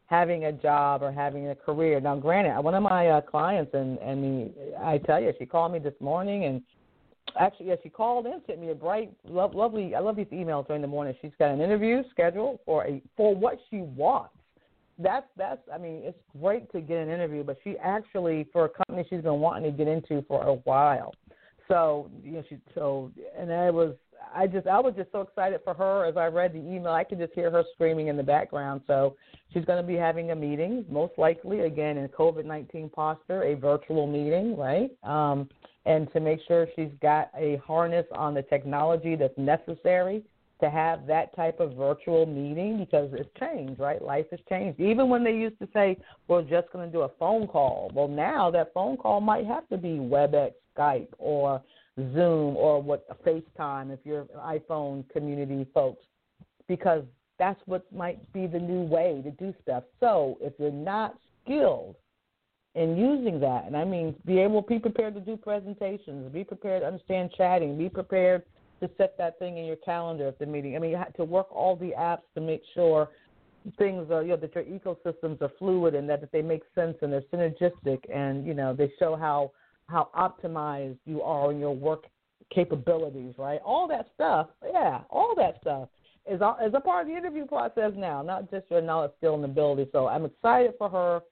having 0.06 0.44
a 0.44 0.52
job 0.52 1.02
or 1.02 1.10
having 1.10 1.48
a 1.48 1.54
career. 1.54 2.00
Now, 2.00 2.16
granted, 2.16 2.60
one 2.62 2.74
of 2.74 2.82
my 2.82 3.08
uh, 3.08 3.20
clients 3.20 3.72
and 3.74 3.98
and 3.98 4.52
I 4.82 4.98
tell 4.98 5.20
you, 5.20 5.32
she 5.38 5.46
called 5.46 5.72
me 5.72 5.78
this 5.78 5.94
morning 6.00 6.44
and 6.44 6.62
actually, 7.38 7.66
yeah, 7.66 7.76
she 7.82 7.88
called 7.88 8.26
in, 8.26 8.40
sent 8.46 8.60
me 8.60 8.70
a 8.70 8.74
bright, 8.74 9.12
lo- 9.24 9.50
lovely. 9.52 9.94
I 9.94 10.00
love 10.00 10.16
these 10.16 10.26
emails 10.26 10.66
during 10.66 10.82
the 10.82 10.88
morning. 10.88 11.14
She's 11.20 11.32
got 11.38 11.50
an 11.50 11.60
interview 11.60 12.02
scheduled 12.10 12.60
for 12.64 12.86
a 12.86 13.02
for 13.16 13.34
what 13.34 13.58
she 13.70 13.78
wants. 13.78 14.34
That's 14.98 15.26
that's. 15.36 15.60
I 15.72 15.78
mean, 15.78 16.02
it's 16.04 16.18
great 16.40 16.70
to 16.72 16.80
get 16.80 16.98
an 16.98 17.10
interview, 17.10 17.42
but 17.42 17.58
she 17.64 17.76
actually 17.82 18.46
for 18.52 18.66
a 18.66 18.68
company 18.68 19.06
she's 19.08 19.22
been 19.22 19.40
wanting 19.40 19.70
to 19.70 19.76
get 19.76 19.88
into 19.88 20.24
for 20.28 20.44
a 20.44 20.54
while. 20.54 21.12
So 21.68 22.10
you 22.22 22.32
know, 22.32 22.44
she 22.48 22.58
so 22.74 23.10
and 23.38 23.52
I 23.52 23.70
was 23.70 23.94
I 24.34 24.46
just 24.46 24.66
I 24.66 24.80
was 24.80 24.94
just 24.96 25.12
so 25.12 25.20
excited 25.20 25.60
for 25.64 25.74
her 25.74 26.04
as 26.04 26.16
I 26.16 26.26
read 26.26 26.52
the 26.52 26.58
email. 26.58 26.92
I 26.92 27.04
could 27.04 27.18
just 27.18 27.32
hear 27.34 27.50
her 27.50 27.64
screaming 27.74 28.08
in 28.08 28.16
the 28.16 28.22
background. 28.22 28.82
So 28.86 29.16
she's 29.52 29.64
going 29.64 29.80
to 29.82 29.86
be 29.86 29.94
having 29.96 30.30
a 30.30 30.36
meeting, 30.36 30.84
most 30.90 31.12
likely 31.18 31.60
again 31.60 31.98
in 31.98 32.08
COVID 32.08 32.44
nineteen 32.44 32.88
posture, 32.88 33.42
a 33.44 33.54
virtual 33.54 34.06
meeting, 34.06 34.56
right? 34.56 34.90
Um, 35.02 35.48
and 35.86 36.10
to 36.12 36.20
make 36.20 36.40
sure 36.48 36.66
she's 36.76 36.92
got 37.02 37.30
a 37.36 37.56
harness 37.56 38.06
on 38.12 38.34
the 38.34 38.42
technology 38.42 39.16
that's 39.16 39.36
necessary 39.36 40.22
to 40.60 40.70
have 40.70 41.06
that 41.06 41.34
type 41.36 41.60
of 41.60 41.74
virtual 41.74 42.24
meeting 42.24 42.78
because 42.78 43.10
it's 43.12 43.28
changed, 43.38 43.78
right? 43.78 44.00
Life 44.00 44.26
has 44.30 44.40
changed. 44.48 44.80
Even 44.80 45.08
when 45.08 45.22
they 45.22 45.32
used 45.32 45.58
to 45.58 45.68
say, 45.74 45.98
we're 46.28 46.42
just 46.42 46.72
going 46.72 46.86
to 46.86 46.92
do 46.92 47.02
a 47.02 47.10
phone 47.18 47.46
call, 47.46 47.90
well, 47.92 48.08
now 48.08 48.50
that 48.50 48.72
phone 48.72 48.96
call 48.96 49.20
might 49.20 49.46
have 49.46 49.68
to 49.68 49.76
be 49.76 49.98
WebEx, 49.98 50.52
Skype, 50.76 51.08
or 51.18 51.62
Zoom, 51.96 52.56
or 52.56 52.82
what 52.82 53.06
FaceTime 53.24 53.92
if 53.92 54.00
you're 54.04 54.24
iPhone 54.38 55.08
community 55.10 55.66
folks, 55.72 56.04
because 56.68 57.04
that's 57.38 57.60
what 57.66 57.84
might 57.92 58.32
be 58.32 58.46
the 58.46 58.58
new 58.58 58.82
way 58.82 59.20
to 59.24 59.30
do 59.32 59.54
stuff. 59.62 59.84
So 60.00 60.38
if 60.40 60.52
you're 60.58 60.70
not 60.70 61.16
skilled 61.42 61.96
in 62.74 62.96
using 62.96 63.38
that. 63.40 63.64
And 63.66 63.76
I 63.76 63.84
mean, 63.84 64.14
be 64.26 64.38
able 64.40 64.62
be 64.62 64.78
prepared 64.78 65.14
to 65.14 65.20
do 65.20 65.36
presentations, 65.36 66.32
be 66.32 66.44
prepared 66.44 66.82
to 66.82 66.86
understand 66.86 67.30
chatting, 67.36 67.78
be 67.78 67.88
prepared 67.88 68.42
to 68.80 68.90
set 68.98 69.16
that 69.18 69.38
thing 69.38 69.58
in 69.58 69.64
your 69.64 69.76
calendar 69.76 70.28
at 70.28 70.38
the 70.38 70.46
meeting. 70.46 70.74
I 70.74 70.80
mean, 70.80 70.90
you 70.90 70.96
have 70.96 71.14
to 71.14 71.24
work 71.24 71.46
all 71.54 71.76
the 71.76 71.92
apps 71.96 72.22
to 72.34 72.40
make 72.40 72.62
sure 72.74 73.08
things 73.78 74.10
are, 74.10 74.22
you 74.22 74.30
know, 74.30 74.36
that 74.36 74.54
your 74.54 74.64
ecosystems 74.64 75.40
are 75.40 75.50
fluid 75.58 75.94
and 75.94 76.08
that, 76.08 76.20
that 76.20 76.32
they 76.32 76.42
make 76.42 76.62
sense 76.74 76.96
and 77.00 77.12
they're 77.12 77.22
synergistic 77.32 78.00
and, 78.12 78.44
you 78.44 78.54
know, 78.54 78.74
they 78.74 78.92
show 78.98 79.14
how 79.14 79.52
how 79.88 80.08
optimized 80.16 80.98
you 81.04 81.22
are 81.22 81.50
in 81.50 81.58
your 81.58 81.74
work 81.74 82.04
capabilities, 82.54 83.34
right? 83.38 83.60
All 83.64 83.88
that 83.88 84.08
stuff, 84.14 84.48
yeah, 84.72 85.00
all 85.10 85.34
that 85.36 85.58
stuff 85.60 85.88
is 86.26 86.40
is 86.64 86.72
a 86.74 86.80
part 86.80 87.02
of 87.02 87.08
the 87.08 87.16
interview 87.16 87.46
process 87.46 87.92
now, 87.96 88.22
not 88.22 88.50
just 88.50 88.70
your 88.70 88.80
knowledge, 88.80 89.12
skill, 89.18 89.34
and 89.34 89.44
ability. 89.44 89.88
So 89.92 90.06
I'm 90.08 90.24
excited 90.24 90.74
for 90.78 90.88
her 90.88 91.22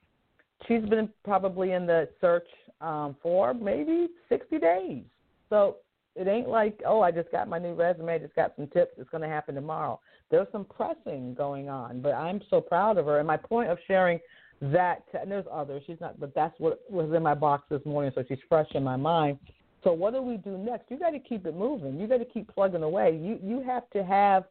she's 0.67 0.83
been 0.83 1.09
probably 1.25 1.73
in 1.73 1.87
the 1.87 2.09
search 2.21 2.47
um, 2.81 3.17
for 3.23 3.55
maybe 3.55 4.09
60 4.29 4.59
days. 4.59 5.03
So 5.49 5.77
it 6.15 6.29
ain't 6.29 6.49
like, 6.49 6.81
oh, 6.87 7.01
I 7.01 7.11
just 7.11 7.31
got 7.31 7.49
my 7.49 7.59
new 7.59 7.75
resume, 7.75 8.19
just 8.19 8.35
got 8.35 8.55
some 8.57 8.67
tips, 8.69 8.93
it's 8.99 9.11
going 9.11 9.23
to 9.23 9.29
happen 9.29 9.55
tomorrow. 9.55 10.01
There's 10.31 10.49
some 10.53 10.65
pressing 10.65 11.35
going 11.35 11.69
on, 11.69 12.01
but 12.01 12.15
I'm 12.15 12.41
so 12.51 12.61
proud 12.61 12.99
of 12.99 13.07
her. 13.07 13.19
And 13.19 13.27
my 13.27 13.37
point 13.37 13.71
of 13.71 13.79
sharing 13.87 14.19
that, 14.63 15.03
and 15.21 15.31
there's 15.31 15.45
others, 15.53 15.83
she's 15.87 16.01
not, 16.01 16.19
but 16.21 16.35
that's 16.35 16.55
what 16.59 16.81
was 16.91 17.13
in 17.13 17.23
my 17.23 17.35
box 17.35 17.65
this 17.69 17.85
morning, 17.85 18.13
so 18.15 18.23
she's 18.29 18.39
fresh 18.49 18.69
in 18.75 18.85
my 18.85 18.97
mind. 18.97 19.39
So 19.83 19.93
what 19.93 20.15
do 20.15 20.23
we 20.23 20.37
do 20.37 20.57
next? 20.57 20.91
You 20.91 20.99
got 20.99 21.11
to 21.11 21.19
keep 21.19 21.45
it 21.47 21.57
moving. 21.57 21.99
You 21.99 22.07
got 22.07 22.19
to 22.19 22.25
keep 22.25 22.53
plugging 22.53 22.85
away. 22.85 23.19
You 23.21 23.39
you 23.43 23.63
have 23.63 23.91
to 23.91 24.05
have 24.05 24.45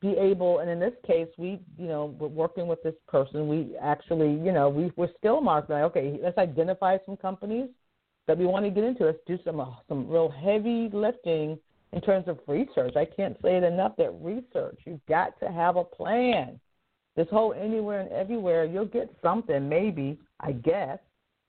be 0.00 0.10
able, 0.10 0.60
and 0.60 0.70
in 0.70 0.78
this 0.78 0.92
case, 1.04 1.26
we, 1.36 1.58
you 1.76 1.88
know, 1.88 2.14
we're 2.20 2.28
working 2.28 2.68
with 2.68 2.80
this 2.84 2.94
person. 3.08 3.48
We 3.48 3.74
actually, 3.82 4.30
you 4.30 4.52
know, 4.52 4.68
we, 4.68 4.92
we're 4.94 5.10
still 5.18 5.40
marking. 5.40 5.74
Okay, 5.74 6.20
let's 6.22 6.38
identify 6.38 6.98
some 7.04 7.16
companies 7.16 7.68
that 8.28 8.38
we 8.38 8.46
want 8.46 8.64
to 8.64 8.70
get 8.70 8.84
into. 8.84 9.06
Let's 9.06 9.18
do 9.26 9.38
some 9.44 9.58
uh, 9.58 9.66
some 9.88 10.08
real 10.08 10.28
heavy 10.28 10.88
lifting 10.92 11.58
in 11.92 12.00
terms 12.00 12.28
of 12.28 12.38
research. 12.46 12.94
I 12.94 13.06
can't 13.06 13.36
say 13.42 13.56
it 13.56 13.64
enough 13.64 13.96
that 13.98 14.12
research. 14.20 14.78
You've 14.84 15.04
got 15.08 15.38
to 15.40 15.50
have 15.50 15.76
a 15.76 15.84
plan. 15.84 16.60
This 17.18 17.26
whole 17.32 17.52
anywhere 17.52 18.02
and 18.02 18.12
everywhere, 18.12 18.64
you'll 18.64 18.84
get 18.84 19.12
something, 19.24 19.68
maybe, 19.68 20.20
I 20.38 20.52
guess, 20.52 21.00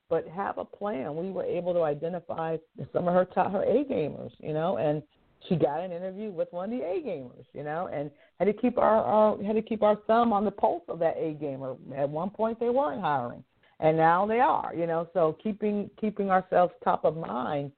but 0.09 0.27
have 0.27 0.57
a 0.57 0.65
plan. 0.65 1.15
We 1.15 1.29
were 1.29 1.43
able 1.43 1.75
to 1.75 1.83
identify 1.83 2.57
some 2.91 3.07
of 3.07 3.13
her 3.13 3.25
top, 3.25 3.51
her 3.51 3.61
A 3.61 3.85
gamers, 3.85 4.31
you 4.39 4.51
know, 4.51 4.77
and 4.77 5.03
she 5.47 5.55
got 5.55 5.81
an 5.81 5.91
interview 5.91 6.31
with 6.31 6.47
one 6.49 6.73
of 6.73 6.79
the 6.79 6.83
A 6.83 7.03
gamers, 7.05 7.45
you 7.53 7.63
know, 7.63 7.87
and 7.93 8.09
had 8.39 8.45
to 8.45 8.53
keep 8.53 8.79
our, 8.79 9.03
our 9.03 9.43
had 9.43 9.53
to 9.57 9.61
keep 9.61 9.83
our 9.83 9.97
thumb 10.07 10.33
on 10.33 10.43
the 10.43 10.49
pulse 10.49 10.81
of 10.87 10.97
that 10.97 11.17
A 11.19 11.33
gamer. 11.33 11.75
At 11.95 12.09
one 12.09 12.31
point, 12.31 12.59
they 12.59 12.71
weren't 12.71 13.01
hiring, 13.01 13.43
and 13.79 13.95
now 13.95 14.25
they 14.25 14.39
are, 14.39 14.73
you 14.75 14.87
know. 14.87 15.07
So 15.13 15.37
keeping 15.43 15.87
keeping 16.01 16.31
ourselves 16.31 16.73
top 16.83 17.05
of 17.05 17.15
mind 17.15 17.71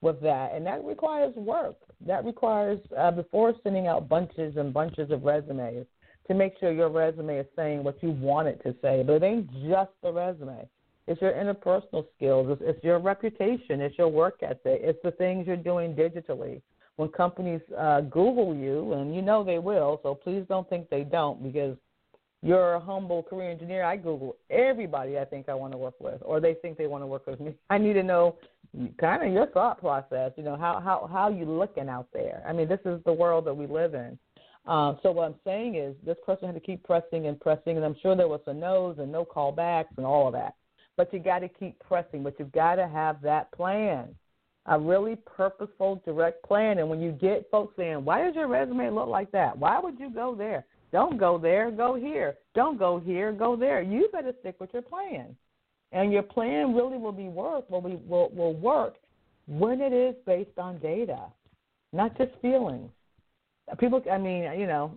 with 0.00 0.20
that, 0.20 0.54
and 0.54 0.64
that 0.66 0.84
requires 0.84 1.34
work. 1.34 1.74
That 2.06 2.24
requires 2.24 2.78
uh, 2.96 3.10
before 3.10 3.52
sending 3.64 3.88
out 3.88 4.08
bunches 4.08 4.56
and 4.56 4.72
bunches 4.72 5.10
of 5.10 5.24
resumes 5.24 5.86
to 6.28 6.34
make 6.34 6.54
sure 6.58 6.72
your 6.72 6.88
resume 6.88 7.38
is 7.38 7.46
saying 7.56 7.82
what 7.82 8.02
you 8.02 8.10
want 8.10 8.48
it 8.48 8.62
to 8.62 8.74
say. 8.82 9.02
But 9.04 9.14
it 9.14 9.22
ain't 9.22 9.50
just 9.68 9.90
the 10.02 10.12
resume. 10.12 10.68
It's 11.08 11.20
your 11.20 11.32
interpersonal 11.32 12.06
skills. 12.16 12.46
It's, 12.50 12.62
it's 12.64 12.84
your 12.84 13.00
reputation. 13.00 13.80
It's 13.80 13.98
your 13.98 14.08
work 14.08 14.38
ethic. 14.42 14.80
It's 14.82 15.00
the 15.02 15.10
things 15.12 15.46
you're 15.46 15.56
doing 15.56 15.94
digitally 15.94 16.62
when 16.96 17.08
companies 17.08 17.60
uh, 17.78 18.02
Google 18.02 18.54
you, 18.54 18.92
and 18.92 19.14
you 19.14 19.22
know 19.22 19.42
they 19.42 19.58
will, 19.58 20.00
so 20.02 20.14
please 20.14 20.44
don't 20.48 20.68
think 20.68 20.88
they 20.90 21.04
don't 21.04 21.42
because 21.42 21.76
you're 22.42 22.74
a 22.74 22.80
humble 22.80 23.22
career 23.22 23.50
engineer. 23.50 23.84
I 23.84 23.96
Google 23.96 24.36
everybody 24.50 25.18
I 25.18 25.24
think 25.24 25.48
I 25.48 25.54
want 25.54 25.72
to 25.72 25.78
work 25.78 25.94
with, 26.00 26.20
or 26.22 26.40
they 26.40 26.54
think 26.54 26.76
they 26.76 26.86
want 26.86 27.02
to 27.02 27.06
work 27.06 27.26
with 27.26 27.40
me. 27.40 27.54
I 27.70 27.78
need 27.78 27.94
to 27.94 28.02
know 28.02 28.36
kind 28.98 29.26
of 29.26 29.32
your 29.32 29.46
thought 29.46 29.80
process. 29.80 30.32
You 30.36 30.42
know 30.42 30.56
how 30.56 30.80
how 30.80 31.08
how 31.10 31.28
you 31.28 31.44
looking 31.44 31.88
out 31.88 32.08
there. 32.12 32.42
I 32.46 32.52
mean, 32.52 32.68
this 32.68 32.80
is 32.84 33.00
the 33.04 33.12
world 33.12 33.46
that 33.46 33.54
we 33.54 33.66
live 33.66 33.94
in. 33.94 34.18
Um, 34.66 34.98
so 35.02 35.10
what 35.10 35.24
I'm 35.26 35.34
saying 35.44 35.74
is, 35.74 35.94
this 36.04 36.16
person 36.24 36.46
had 36.46 36.54
to 36.54 36.60
keep 36.60 36.84
pressing 36.84 37.26
and 37.26 37.40
pressing, 37.40 37.76
and 37.76 37.84
I'm 37.84 37.96
sure 38.00 38.14
there 38.14 38.28
was 38.28 38.40
some 38.44 38.60
no's 38.60 38.98
and 38.98 39.10
no 39.10 39.24
callbacks 39.24 39.96
and 39.96 40.06
all 40.06 40.28
of 40.28 40.32
that. 40.34 40.54
But 40.96 41.12
you 41.12 41.18
got 41.18 41.40
to 41.40 41.48
keep 41.48 41.78
pressing. 41.80 42.22
But 42.22 42.38
you've 42.38 42.52
got 42.52 42.76
to 42.76 42.86
have 42.86 43.20
that 43.22 43.50
plan 43.52 44.14
a 44.66 44.78
really 44.78 45.16
purposeful, 45.16 46.00
direct 46.04 46.42
plan. 46.44 46.78
And 46.78 46.88
when 46.88 47.00
you 47.00 47.12
get 47.12 47.50
folks 47.50 47.74
saying, 47.76 48.04
why 48.04 48.24
does 48.24 48.34
your 48.34 48.46
resume 48.48 48.90
look 48.90 49.08
like 49.08 49.30
that? 49.32 49.56
Why 49.56 49.80
would 49.80 49.98
you 49.98 50.10
go 50.10 50.34
there? 50.34 50.64
Don't 50.92 51.18
go 51.18 51.38
there, 51.38 51.70
go 51.70 51.94
here. 51.94 52.34
Don't 52.54 52.78
go 52.78 53.00
here, 53.00 53.32
go 53.32 53.56
there. 53.56 53.82
You 53.82 54.08
better 54.12 54.32
stick 54.40 54.60
with 54.60 54.70
your 54.72 54.82
plan. 54.82 55.34
And 55.90 56.12
your 56.12 56.22
plan 56.22 56.74
really 56.74 56.96
will 56.96 57.12
be 57.12 57.28
work 57.28 57.68
will 57.68 57.80
be 57.80 57.96
will, 58.06 58.30
will 58.30 58.54
work 58.54 58.94
when 59.46 59.80
it 59.80 59.92
is 59.92 60.14
based 60.26 60.58
on 60.58 60.78
data, 60.78 61.20
not 61.92 62.16
just 62.16 62.30
feelings. 62.40 62.90
People, 63.78 64.02
I 64.10 64.18
mean, 64.18 64.42
you 64.58 64.66
know, 64.66 64.92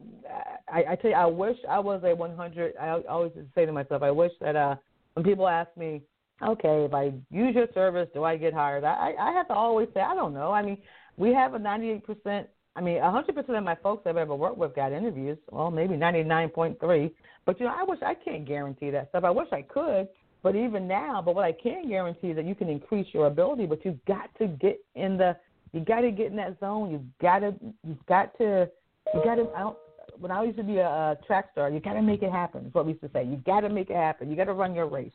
I, 0.67 0.83
I 0.91 0.95
tell 0.95 1.11
you, 1.11 1.15
I 1.15 1.25
wish 1.25 1.57
I 1.69 1.79
was 1.79 2.01
a 2.03 2.15
100. 2.15 2.75
I 2.77 3.01
always 3.09 3.31
say 3.53 3.65
to 3.65 3.71
myself, 3.71 4.01
I 4.01 4.11
wish 4.11 4.31
that 4.41 4.55
uh, 4.55 4.75
when 5.13 5.23
people 5.23 5.47
ask 5.47 5.69
me, 5.77 6.01
okay, 6.41 6.85
if 6.85 6.93
I 6.93 7.13
use 7.31 7.55
your 7.55 7.67
service, 7.73 8.09
do 8.13 8.23
I 8.23 8.37
get 8.37 8.53
hired? 8.53 8.83
I, 8.83 9.13
I 9.19 9.31
have 9.31 9.47
to 9.47 9.53
always 9.53 9.87
say, 9.93 10.01
I 10.01 10.15
don't 10.15 10.33
know. 10.33 10.51
I 10.51 10.61
mean, 10.61 10.77
we 11.17 11.33
have 11.33 11.53
a 11.53 11.59
98%, 11.59 12.45
I 12.75 12.81
mean, 12.81 12.97
100% 12.97 13.57
of 13.57 13.63
my 13.63 13.75
folks 13.75 14.05
I've 14.05 14.17
ever 14.17 14.35
worked 14.35 14.57
with 14.57 14.75
got 14.75 14.91
interviews. 14.91 15.37
Well, 15.51 15.71
maybe 15.71 15.95
99.3. 15.95 17.11
But, 17.45 17.59
you 17.59 17.67
know, 17.67 17.73
I 17.77 17.83
wish 17.83 17.99
I 18.05 18.15
can't 18.15 18.45
guarantee 18.45 18.89
that 18.89 19.09
stuff. 19.09 19.23
I 19.23 19.29
wish 19.29 19.47
I 19.51 19.61
could. 19.61 20.09
But 20.43 20.55
even 20.55 20.87
now, 20.87 21.23
but 21.23 21.33
what 21.33 21.45
I 21.45 21.53
can 21.53 21.89
guarantee 21.89 22.27
is 22.27 22.35
that 22.35 22.45
you 22.45 22.53
can 22.53 22.69
increase 22.69 23.07
your 23.13 23.25
ability, 23.27 23.65
but 23.65 23.83
you've 23.83 24.03
got 24.05 24.29
to 24.37 24.47
get 24.47 24.79
in 24.93 25.17
the, 25.17 25.35
you 25.75 25.81
got 25.81 26.01
to 26.01 26.11
get 26.11 26.27
in 26.27 26.37
that 26.37 26.57
zone. 26.61 26.89
You've 26.89 27.17
got 27.21 27.39
to, 27.39 27.53
you've 27.85 28.05
got 28.07 28.35
to, 28.37 28.69
you 29.13 29.23
got 29.23 29.35
to, 29.35 29.47
I 29.55 29.59
don't, 29.59 29.77
when 30.17 30.31
I 30.31 30.43
used 30.43 30.57
to 30.57 30.63
be 30.63 30.77
a, 30.77 30.87
a 30.87 31.17
track 31.27 31.49
star, 31.51 31.69
you 31.69 31.81
got 31.81 31.93
to 31.93 32.01
make 32.01 32.23
it 32.23 32.31
happen. 32.31 32.65
Is 32.65 32.73
what 32.73 32.85
we 32.85 32.93
used 32.93 33.03
to 33.03 33.09
say. 33.13 33.25
You 33.25 33.35
got 33.45 33.61
to 33.61 33.69
make 33.69 33.89
it 33.89 33.97
happen. 33.97 34.29
You 34.29 34.37
got 34.37 34.45
to 34.45 34.53
run 34.53 34.73
your 34.73 34.87
race. 34.87 35.11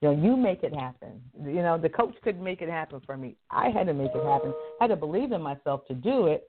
You 0.00 0.12
know, 0.12 0.22
you 0.22 0.36
make 0.36 0.62
it 0.62 0.72
happen. 0.72 1.20
You 1.42 1.62
know, 1.62 1.76
the 1.76 1.88
coach 1.88 2.14
couldn't 2.22 2.44
make 2.44 2.62
it 2.62 2.68
happen 2.68 3.00
for 3.04 3.16
me. 3.16 3.34
I 3.50 3.70
had 3.70 3.88
to 3.88 3.94
make 3.94 4.12
it 4.14 4.24
happen. 4.24 4.54
I 4.80 4.84
had 4.84 4.88
to 4.88 4.96
believe 4.96 5.32
in 5.32 5.42
myself 5.42 5.86
to 5.88 5.94
do 5.94 6.28
it. 6.28 6.48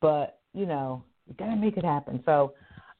But 0.00 0.38
you 0.54 0.64
know, 0.64 1.04
you 1.26 1.34
got 1.34 1.50
to 1.50 1.56
make 1.56 1.76
it 1.76 1.84
happen. 1.84 2.22
So, 2.24 2.54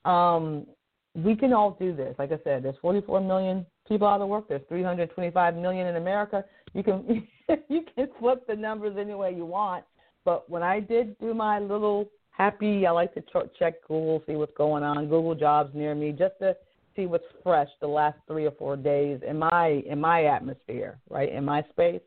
um, 0.05 0.67
we 1.15 1.35
can 1.35 1.53
all 1.53 1.77
do 1.81 1.97
this. 1.97 2.15
Like 2.19 2.33
I 2.33 2.39
said, 2.45 2.63
there's 2.63 2.77
44 2.83 3.21
million 3.23 3.65
people 3.89 4.07
out 4.07 4.21
of 4.21 4.29
work. 4.29 4.49
There's 4.49 4.61
325 4.69 5.57
million 5.57 5.87
in 5.87 5.97
America. 5.97 6.45
You 6.75 6.83
can 6.83 7.27
you 7.69 7.85
can 7.95 8.09
flip 8.19 8.47
the 8.47 8.55
numbers 8.55 8.97
any 8.99 9.15
way 9.15 9.35
you 9.35 9.45
want. 9.45 9.85
But 10.25 10.49
when 10.51 10.63
I 10.63 10.81
did 10.81 11.19
do 11.19 11.35
my 11.35 11.59
little 11.59 12.09
happy, 12.31 12.87
I 12.87 12.91
like 12.91 13.15
to 13.15 13.23
check 13.59 13.75
Google, 13.87 14.23
see 14.27 14.37
what's 14.37 14.57
going 14.57 14.83
on, 14.83 15.09
Google 15.09 15.35
jobs 15.35 15.75
near 15.75 15.95
me, 15.95 16.13
just 16.13 16.39
to 16.41 16.57
see 16.95 17.07
what's 17.07 17.25
fresh 17.43 17.69
the 17.81 17.87
last 17.87 18.19
three 18.27 18.47
or 18.47 18.51
four 18.53 18.77
days 18.77 19.21
in 19.27 19.39
my 19.39 19.83
in 19.87 20.01
my 20.01 20.25
atmosphere, 20.25 20.99
right 21.09 21.33
in 21.33 21.45
my 21.45 21.63
space, 21.71 22.03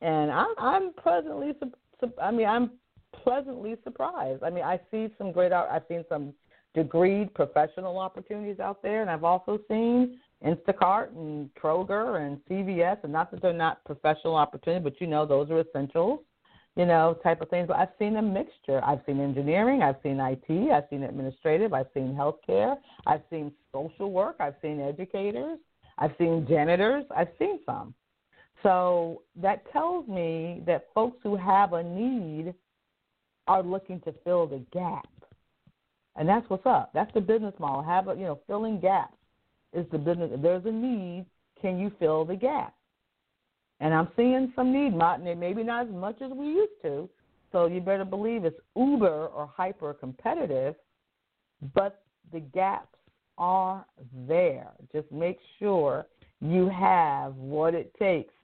and 0.00 0.30
I'm 0.30 0.54
I'm 0.58 0.92
pleasantly 0.94 1.52
I 2.20 2.30
mean 2.30 2.46
I'm 2.46 2.72
pleasantly 3.22 3.76
surprised. 3.84 4.42
I 4.42 4.50
mean 4.50 4.64
I 4.64 4.80
see 4.90 5.08
some 5.18 5.32
great. 5.32 5.52
I've 5.52 5.84
seen 5.88 6.04
some 6.08 6.34
degreed 6.76 7.32
professional 7.34 7.98
opportunities 7.98 8.60
out 8.60 8.82
there, 8.82 9.02
and 9.02 9.10
I've 9.10 9.24
also 9.24 9.58
seen 9.68 10.18
Instacart 10.44 11.16
and 11.16 11.50
Kroger 11.54 12.24
and 12.24 12.38
CVS, 12.48 13.02
and 13.02 13.12
not 13.12 13.30
that 13.30 13.42
they're 13.42 13.52
not 13.52 13.84
professional 13.84 14.36
opportunities, 14.36 14.84
but 14.84 15.00
you 15.00 15.06
know 15.06 15.26
those 15.26 15.50
are 15.50 15.60
essentials 15.60 16.20
you 16.78 16.86
know, 16.86 17.18
type 17.24 17.40
of 17.42 17.50
things. 17.50 17.66
But 17.66 17.76
I've 17.76 17.88
seen 17.98 18.16
a 18.16 18.22
mixture. 18.22 18.80
I've 18.84 19.00
seen 19.04 19.20
engineering, 19.20 19.82
I've 19.82 19.96
seen 20.02 20.20
IT, 20.20 20.70
I've 20.72 20.84
seen 20.88 21.02
administrative, 21.02 21.74
I've 21.74 21.88
seen 21.92 22.14
healthcare, 22.14 22.76
I've 23.04 23.22
seen 23.30 23.52
social 23.72 24.12
work, 24.12 24.36
I've 24.38 24.54
seen 24.62 24.80
educators, 24.80 25.58
I've 25.98 26.12
seen 26.18 26.46
janitors, 26.48 27.04
I've 27.14 27.30
seen 27.36 27.58
some. 27.66 27.94
So 28.62 29.22
that 29.36 29.70
tells 29.72 30.06
me 30.06 30.62
that 30.66 30.86
folks 30.94 31.18
who 31.24 31.34
have 31.36 31.72
a 31.72 31.82
need 31.82 32.54
are 33.48 33.62
looking 33.62 34.00
to 34.02 34.14
fill 34.24 34.46
the 34.46 34.64
gap. 34.72 35.08
And 36.14 36.28
that's 36.28 36.48
what's 36.48 36.66
up. 36.66 36.90
That's 36.94 37.12
the 37.12 37.20
business 37.20 37.54
model. 37.58 37.82
Have 37.82 38.06
a, 38.06 38.14
you 38.14 38.22
know, 38.22 38.38
filling 38.46 38.78
gaps 38.78 39.17
is 39.72 39.86
the 39.90 39.98
business. 39.98 40.30
There's 40.42 40.64
a 40.64 40.70
need, 40.70 41.26
can 41.60 41.78
you 41.78 41.92
fill 41.98 42.24
the 42.24 42.36
gap? 42.36 42.74
And 43.80 43.94
I'm 43.94 44.08
seeing 44.16 44.52
some 44.56 44.72
need, 44.72 44.94
maybe 45.38 45.62
not 45.62 45.86
as 45.86 45.92
much 45.92 46.20
as 46.20 46.30
we 46.32 46.46
used 46.46 46.82
to. 46.82 47.08
So 47.52 47.66
you 47.66 47.80
better 47.80 48.04
believe 48.04 48.44
it's 48.44 48.58
uber 48.76 49.26
or 49.26 49.50
hyper 49.56 49.94
competitive, 49.94 50.74
but 51.74 52.02
the 52.32 52.40
gaps 52.40 52.96
are 53.38 53.86
there. 54.26 54.68
Just 54.92 55.10
make 55.12 55.38
sure 55.58 56.06
you 56.40 56.68
have 56.68 57.34
what 57.36 57.74
it 57.74 57.92
takes 57.98 58.34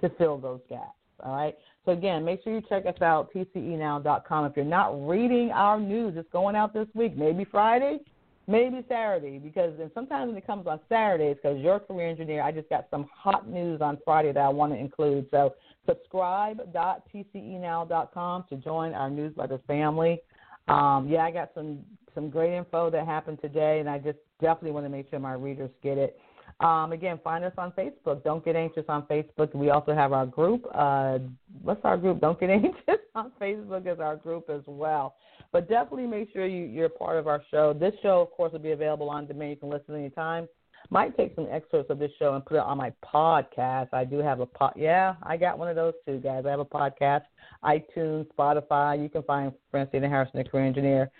to 0.00 0.10
fill 0.18 0.38
those 0.38 0.60
gaps. 0.68 0.98
All 1.24 1.34
right. 1.34 1.56
So 1.84 1.92
again, 1.92 2.24
make 2.24 2.42
sure 2.42 2.52
you 2.52 2.62
check 2.68 2.84
us 2.86 3.00
out, 3.00 3.32
tcenow.com. 3.32 4.44
If 4.46 4.56
you're 4.56 4.64
not 4.64 5.08
reading 5.08 5.52
our 5.52 5.78
news, 5.78 6.14
it's 6.16 6.28
going 6.32 6.56
out 6.56 6.74
this 6.74 6.88
week, 6.94 7.16
maybe 7.16 7.44
Friday, 7.44 8.00
maybe 8.46 8.84
Saturday, 8.88 9.38
because 9.38 9.72
then 9.78 9.90
sometimes 9.94 10.28
when 10.28 10.36
it 10.36 10.46
comes 10.46 10.66
on 10.66 10.78
Saturdays, 10.88 11.36
because 11.42 11.58
you're 11.60 11.76
a 11.76 11.80
career 11.80 12.08
engineer, 12.08 12.42
I 12.42 12.52
just 12.52 12.68
got 12.68 12.86
some 12.90 13.08
hot 13.12 13.48
news 13.48 13.80
on 13.80 13.96
Friday 14.04 14.32
that 14.32 14.40
I 14.40 14.48
want 14.48 14.72
to 14.72 14.78
include. 14.78 15.26
So 15.30 15.54
subscribe.tcenow.com 15.86 18.44
to 18.48 18.56
join 18.56 18.94
our 18.94 19.10
newsletter 19.10 19.60
family. 19.66 20.20
Um, 20.68 21.08
yeah, 21.08 21.24
I 21.24 21.30
got 21.30 21.50
some 21.54 21.80
some 22.14 22.30
great 22.30 22.56
info 22.56 22.88
that 22.90 23.06
happened 23.06 23.40
today, 23.42 23.80
and 23.80 23.90
I 23.90 23.98
just 23.98 24.18
definitely 24.40 24.70
want 24.70 24.86
to 24.86 24.90
make 24.90 25.10
sure 25.10 25.18
my 25.18 25.34
readers 25.34 25.70
get 25.82 25.98
it. 25.98 26.16
Um, 26.60 26.92
again, 26.92 27.18
find 27.24 27.44
us 27.44 27.52
on 27.58 27.72
Facebook. 27.72 28.22
Don't 28.22 28.44
get 28.44 28.54
anxious 28.54 28.84
on 28.88 29.02
Facebook. 29.02 29.52
We 29.54 29.70
also 29.70 29.94
have 29.94 30.12
our 30.12 30.24
group. 30.24 30.64
Uh, 30.72 31.18
what's 31.62 31.84
our 31.84 31.96
group? 31.96 32.20
Don't 32.20 32.38
get 32.38 32.50
anxious 32.50 33.02
on 33.14 33.32
Facebook 33.40 33.92
is 33.92 33.98
our 33.98 34.16
group 34.16 34.48
as 34.48 34.62
well. 34.66 35.16
But 35.54 35.68
definitely 35.68 36.08
make 36.08 36.32
sure 36.32 36.44
you, 36.46 36.64
you're 36.64 36.88
part 36.88 37.16
of 37.16 37.28
our 37.28 37.40
show. 37.48 37.72
This 37.72 37.94
show, 38.02 38.20
of 38.20 38.32
course, 38.32 38.50
will 38.50 38.58
be 38.58 38.72
available 38.72 39.08
on 39.08 39.24
demand. 39.24 39.50
You 39.50 39.56
can 39.56 39.70
listen 39.70 39.94
anytime. 39.94 40.48
Might 40.90 41.16
take 41.16 41.32
some 41.36 41.46
excerpts 41.48 41.90
of 41.90 42.00
this 42.00 42.10
show 42.18 42.34
and 42.34 42.44
put 42.44 42.56
it 42.56 42.64
on 42.64 42.76
my 42.76 42.92
podcast. 43.04 43.90
I 43.92 44.04
do 44.04 44.18
have 44.18 44.40
a 44.40 44.46
pod. 44.46 44.72
Yeah, 44.74 45.14
I 45.22 45.36
got 45.36 45.56
one 45.56 45.68
of 45.68 45.76
those 45.76 45.94
too, 46.04 46.18
guys. 46.18 46.42
I 46.44 46.50
have 46.50 46.58
a 46.58 46.64
podcast, 46.64 47.22
iTunes, 47.64 48.26
Spotify. 48.36 49.00
You 49.00 49.08
can 49.08 49.22
find 49.22 49.52
Francina 49.72 50.08
Harrison, 50.08 50.38
the 50.38 50.44
career 50.44 50.66
engineer, 50.66 51.10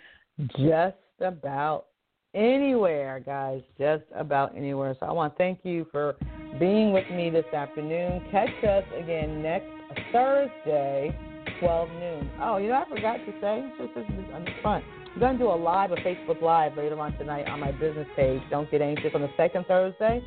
just 0.59 0.97
about 1.21 1.85
anywhere, 2.33 3.23
guys. 3.25 3.61
Just 3.79 4.03
about 4.13 4.53
anywhere. 4.53 4.97
So 4.99 5.05
I 5.05 5.13
want 5.13 5.31
to 5.33 5.37
thank 5.37 5.59
you 5.63 5.87
for 5.93 6.17
being 6.59 6.91
with 6.91 7.09
me 7.09 7.29
this 7.29 7.45
afternoon. 7.53 8.21
Catch 8.31 8.65
us 8.65 8.83
again 8.99 9.41
next 9.41 9.71
Thursday 10.11 11.17
12 11.59 11.89
noon. 11.91 12.31
Oh, 12.41 12.57
you 12.57 12.69
know, 12.69 12.83
I 12.85 12.89
forgot 12.89 13.17
to 13.17 13.31
say, 13.41 13.63
just, 13.77 13.97
on 14.33 14.45
the 14.45 14.51
front. 14.61 14.83
I'm 15.13 15.19
going 15.19 15.37
to 15.37 15.43
do 15.43 15.49
a 15.49 15.55
live, 15.55 15.91
a 15.91 15.95
Facebook 15.97 16.41
Live 16.41 16.77
later 16.77 16.99
on 16.99 17.17
tonight 17.17 17.47
on 17.47 17.59
my 17.59 17.71
business 17.71 18.07
page. 18.15 18.41
Don't 18.49 18.69
get 18.69 18.81
anxious. 18.81 19.11
On 19.15 19.21
the 19.21 19.29
second 19.37 19.65
Thursday, 19.65 20.21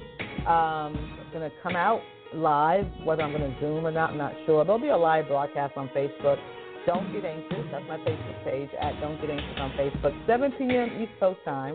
um, 0.46 0.96
I'm 0.96 1.28
going 1.32 1.48
to 1.48 1.54
come 1.62 1.76
out 1.76 2.00
live. 2.34 2.86
Whether 3.04 3.22
I'm 3.22 3.32
going 3.32 3.52
to 3.52 3.60
Zoom 3.60 3.86
or 3.86 3.90
not, 3.90 4.10
I'm 4.10 4.18
not 4.18 4.32
sure. 4.46 4.64
There'll 4.64 4.80
be 4.80 4.88
a 4.88 4.96
live 4.96 5.28
broadcast 5.28 5.76
on 5.76 5.88
Facebook. 5.88 6.38
Don't 6.86 7.12
get 7.12 7.24
anxious. 7.26 7.66
That's 7.70 7.84
my 7.86 7.98
Facebook 7.98 8.44
page 8.44 8.70
at 8.80 8.98
Don't 9.00 9.20
Get 9.20 9.28
Anxious 9.28 9.58
on 9.58 9.70
Facebook. 9.72 10.26
7 10.26 10.52
p.m. 10.52 11.02
East 11.02 11.12
Coast 11.20 11.38
time, 11.44 11.74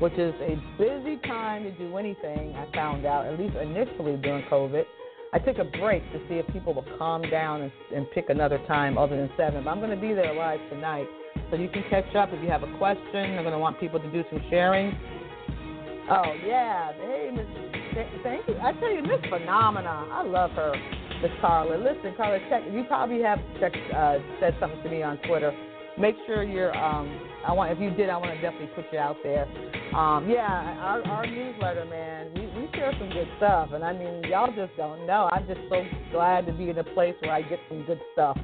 which 0.00 0.14
is 0.14 0.34
a 0.40 0.56
busy 0.78 1.16
time 1.28 1.62
to 1.62 1.70
do 1.72 1.96
anything. 1.96 2.52
I 2.56 2.66
found 2.74 3.06
out, 3.06 3.26
at 3.26 3.38
least 3.38 3.54
initially 3.54 4.16
during 4.16 4.44
COVID. 4.46 4.82
I 5.34 5.38
took 5.38 5.56
a 5.56 5.64
break 5.64 6.02
to 6.12 6.18
see 6.28 6.34
if 6.34 6.46
people 6.48 6.74
will 6.74 6.84
calm 6.98 7.22
down 7.22 7.62
and, 7.62 7.72
and 7.94 8.06
pick 8.10 8.28
another 8.28 8.58
time 8.68 8.98
other 8.98 9.16
than 9.16 9.30
seven. 9.36 9.64
But 9.64 9.70
I'm 9.70 9.78
going 9.78 9.90
to 9.90 9.96
be 9.96 10.12
there 10.12 10.34
live 10.34 10.60
tonight, 10.68 11.06
so 11.50 11.56
you 11.56 11.70
can 11.70 11.82
catch 11.88 12.14
up 12.14 12.28
if 12.32 12.42
you 12.42 12.50
have 12.50 12.62
a 12.62 12.78
question. 12.78 13.38
I'm 13.38 13.42
going 13.42 13.52
to 13.52 13.58
want 13.58 13.80
people 13.80 13.98
to 13.98 14.12
do 14.12 14.22
some 14.30 14.42
sharing. 14.50 14.92
Oh 16.10 16.34
yeah, 16.44 16.92
hey 16.94 17.30
Miss, 17.32 17.46
thank 18.22 18.46
you. 18.48 18.56
I 18.60 18.72
tell 18.72 18.92
you, 18.92 19.02
Miss 19.02 19.20
Phenomena, 19.30 20.08
I 20.10 20.22
love 20.24 20.50
her, 20.50 20.74
Miss 21.22 21.30
Carla. 21.40 21.76
Listen, 21.76 22.12
Carla, 22.16 22.38
check. 22.50 22.62
You 22.70 22.84
probably 22.84 23.22
have 23.22 23.38
checked, 23.60 23.76
uh, 23.94 24.18
said 24.40 24.54
something 24.60 24.82
to 24.82 24.90
me 24.90 25.02
on 25.02 25.18
Twitter. 25.28 25.56
Make 25.98 26.16
sure 26.26 26.42
you're. 26.42 26.76
Um, 26.76 27.20
I 27.46 27.52
want 27.52 27.72
if 27.72 27.78
you 27.78 27.90
did, 27.90 28.08
I 28.08 28.16
want 28.16 28.32
to 28.32 28.40
definitely 28.40 28.70
put 28.74 28.86
you 28.92 28.98
out 28.98 29.16
there. 29.22 29.46
Um, 29.94 30.28
yeah, 30.28 30.46
our, 30.80 31.02
our 31.06 31.26
newsletter, 31.26 31.84
man. 31.84 32.30
We, 32.34 32.46
we 32.46 32.68
share 32.72 32.92
some 32.98 33.10
good 33.10 33.28
stuff, 33.36 33.70
and 33.72 33.84
I 33.84 33.92
mean, 33.92 34.24
y'all 34.24 34.52
just 34.54 34.74
don't 34.76 35.06
know. 35.06 35.28
I'm 35.30 35.46
just 35.46 35.60
so 35.68 35.84
glad 36.10 36.46
to 36.46 36.52
be 36.52 36.70
in 36.70 36.78
a 36.78 36.84
place 36.84 37.14
where 37.20 37.32
I 37.32 37.42
get 37.42 37.58
some 37.68 37.84
good 37.84 38.00
stuff. 38.14 38.38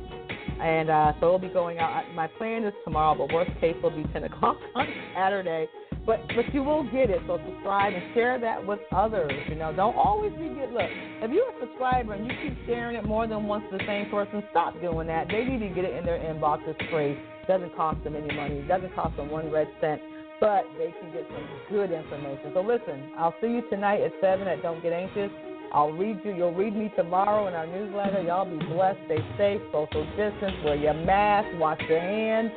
And 0.60 0.90
uh, 0.90 1.12
so 1.20 1.26
it'll 1.26 1.38
be 1.38 1.48
going 1.48 1.78
out. 1.78 2.02
My 2.14 2.26
plan 2.26 2.64
is 2.64 2.74
tomorrow, 2.84 3.16
but 3.16 3.32
worst 3.32 3.52
case 3.60 3.76
will 3.82 3.90
be 3.90 4.04
10 4.12 4.24
o'clock 4.30 4.56
on 4.74 4.86
Saturday. 5.14 5.68
But 6.04 6.20
but 6.28 6.52
you 6.54 6.62
will 6.62 6.84
get 6.84 7.10
it. 7.10 7.20
So 7.26 7.38
subscribe 7.46 7.92
and 7.92 8.14
share 8.14 8.40
that 8.40 8.66
with 8.66 8.80
others. 8.92 9.32
You 9.48 9.56
know, 9.56 9.74
don't 9.74 9.96
always 9.96 10.32
be 10.32 10.48
get. 10.48 10.72
Look, 10.72 10.88
if 10.88 11.30
you're 11.30 11.48
a 11.48 11.60
subscriber 11.60 12.14
and 12.14 12.26
you 12.26 12.32
keep 12.42 12.66
sharing 12.66 12.96
it 12.96 13.04
more 13.04 13.26
than 13.26 13.44
once 13.44 13.64
the 13.70 13.78
same 13.86 14.10
person, 14.10 14.42
stop 14.50 14.80
doing 14.80 15.06
that. 15.08 15.28
They 15.28 15.44
need 15.44 15.60
to 15.60 15.74
get 15.74 15.84
it 15.84 15.94
in 15.96 16.04
their 16.04 16.18
inbox. 16.18 16.60
It's 16.66 16.80
free. 16.90 17.18
Doesn't 17.48 17.74
cost 17.74 18.04
them 18.04 18.14
any 18.14 18.32
money. 18.34 18.62
Doesn't 18.68 18.94
cost 18.94 19.16
them 19.16 19.30
one 19.30 19.50
red 19.50 19.68
cent 19.80 20.00
but 20.40 20.64
they 20.78 20.94
can 21.00 21.12
get 21.12 21.26
some 21.28 21.46
good 21.70 21.90
information. 21.90 22.52
So 22.54 22.60
listen, 22.60 23.10
I'll 23.18 23.34
see 23.40 23.48
you 23.48 23.62
tonight 23.70 24.00
at 24.00 24.12
seven 24.20 24.46
at 24.46 24.62
Don't 24.62 24.82
Get 24.82 24.92
Anxious. 24.92 25.30
I'll 25.72 25.92
read 25.92 26.20
you. 26.24 26.34
You'll 26.34 26.54
read 26.54 26.74
me 26.74 26.92
tomorrow 26.96 27.46
in 27.48 27.54
our 27.54 27.66
newsletter. 27.66 28.22
Y'all 28.22 28.44
be 28.44 28.64
blessed. 28.66 28.98
Stay 29.06 29.18
safe. 29.36 29.60
Social 29.72 30.04
distance. 30.16 30.56
Wear 30.64 30.76
your 30.76 30.94
mask. 30.94 31.48
Wash 31.58 31.80
your 31.88 32.00
hands. 32.00 32.50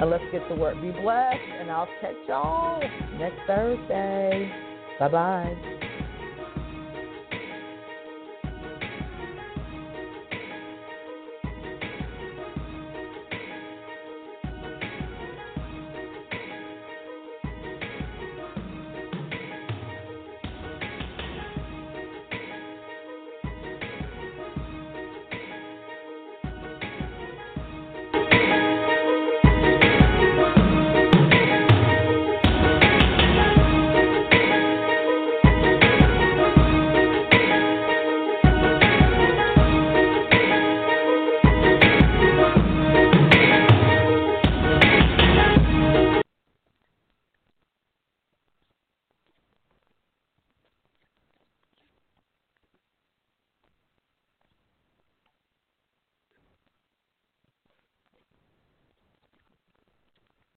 And 0.00 0.10
let's 0.10 0.24
get 0.32 0.46
to 0.48 0.54
work. 0.54 0.80
Be 0.82 0.90
blessed. 0.90 1.40
And 1.60 1.70
I'll 1.70 1.88
catch 2.00 2.16
y'all 2.28 2.80
next 3.18 3.40
Thursday. 3.46 4.52
Bye 4.98 5.08
bye. 5.08 5.96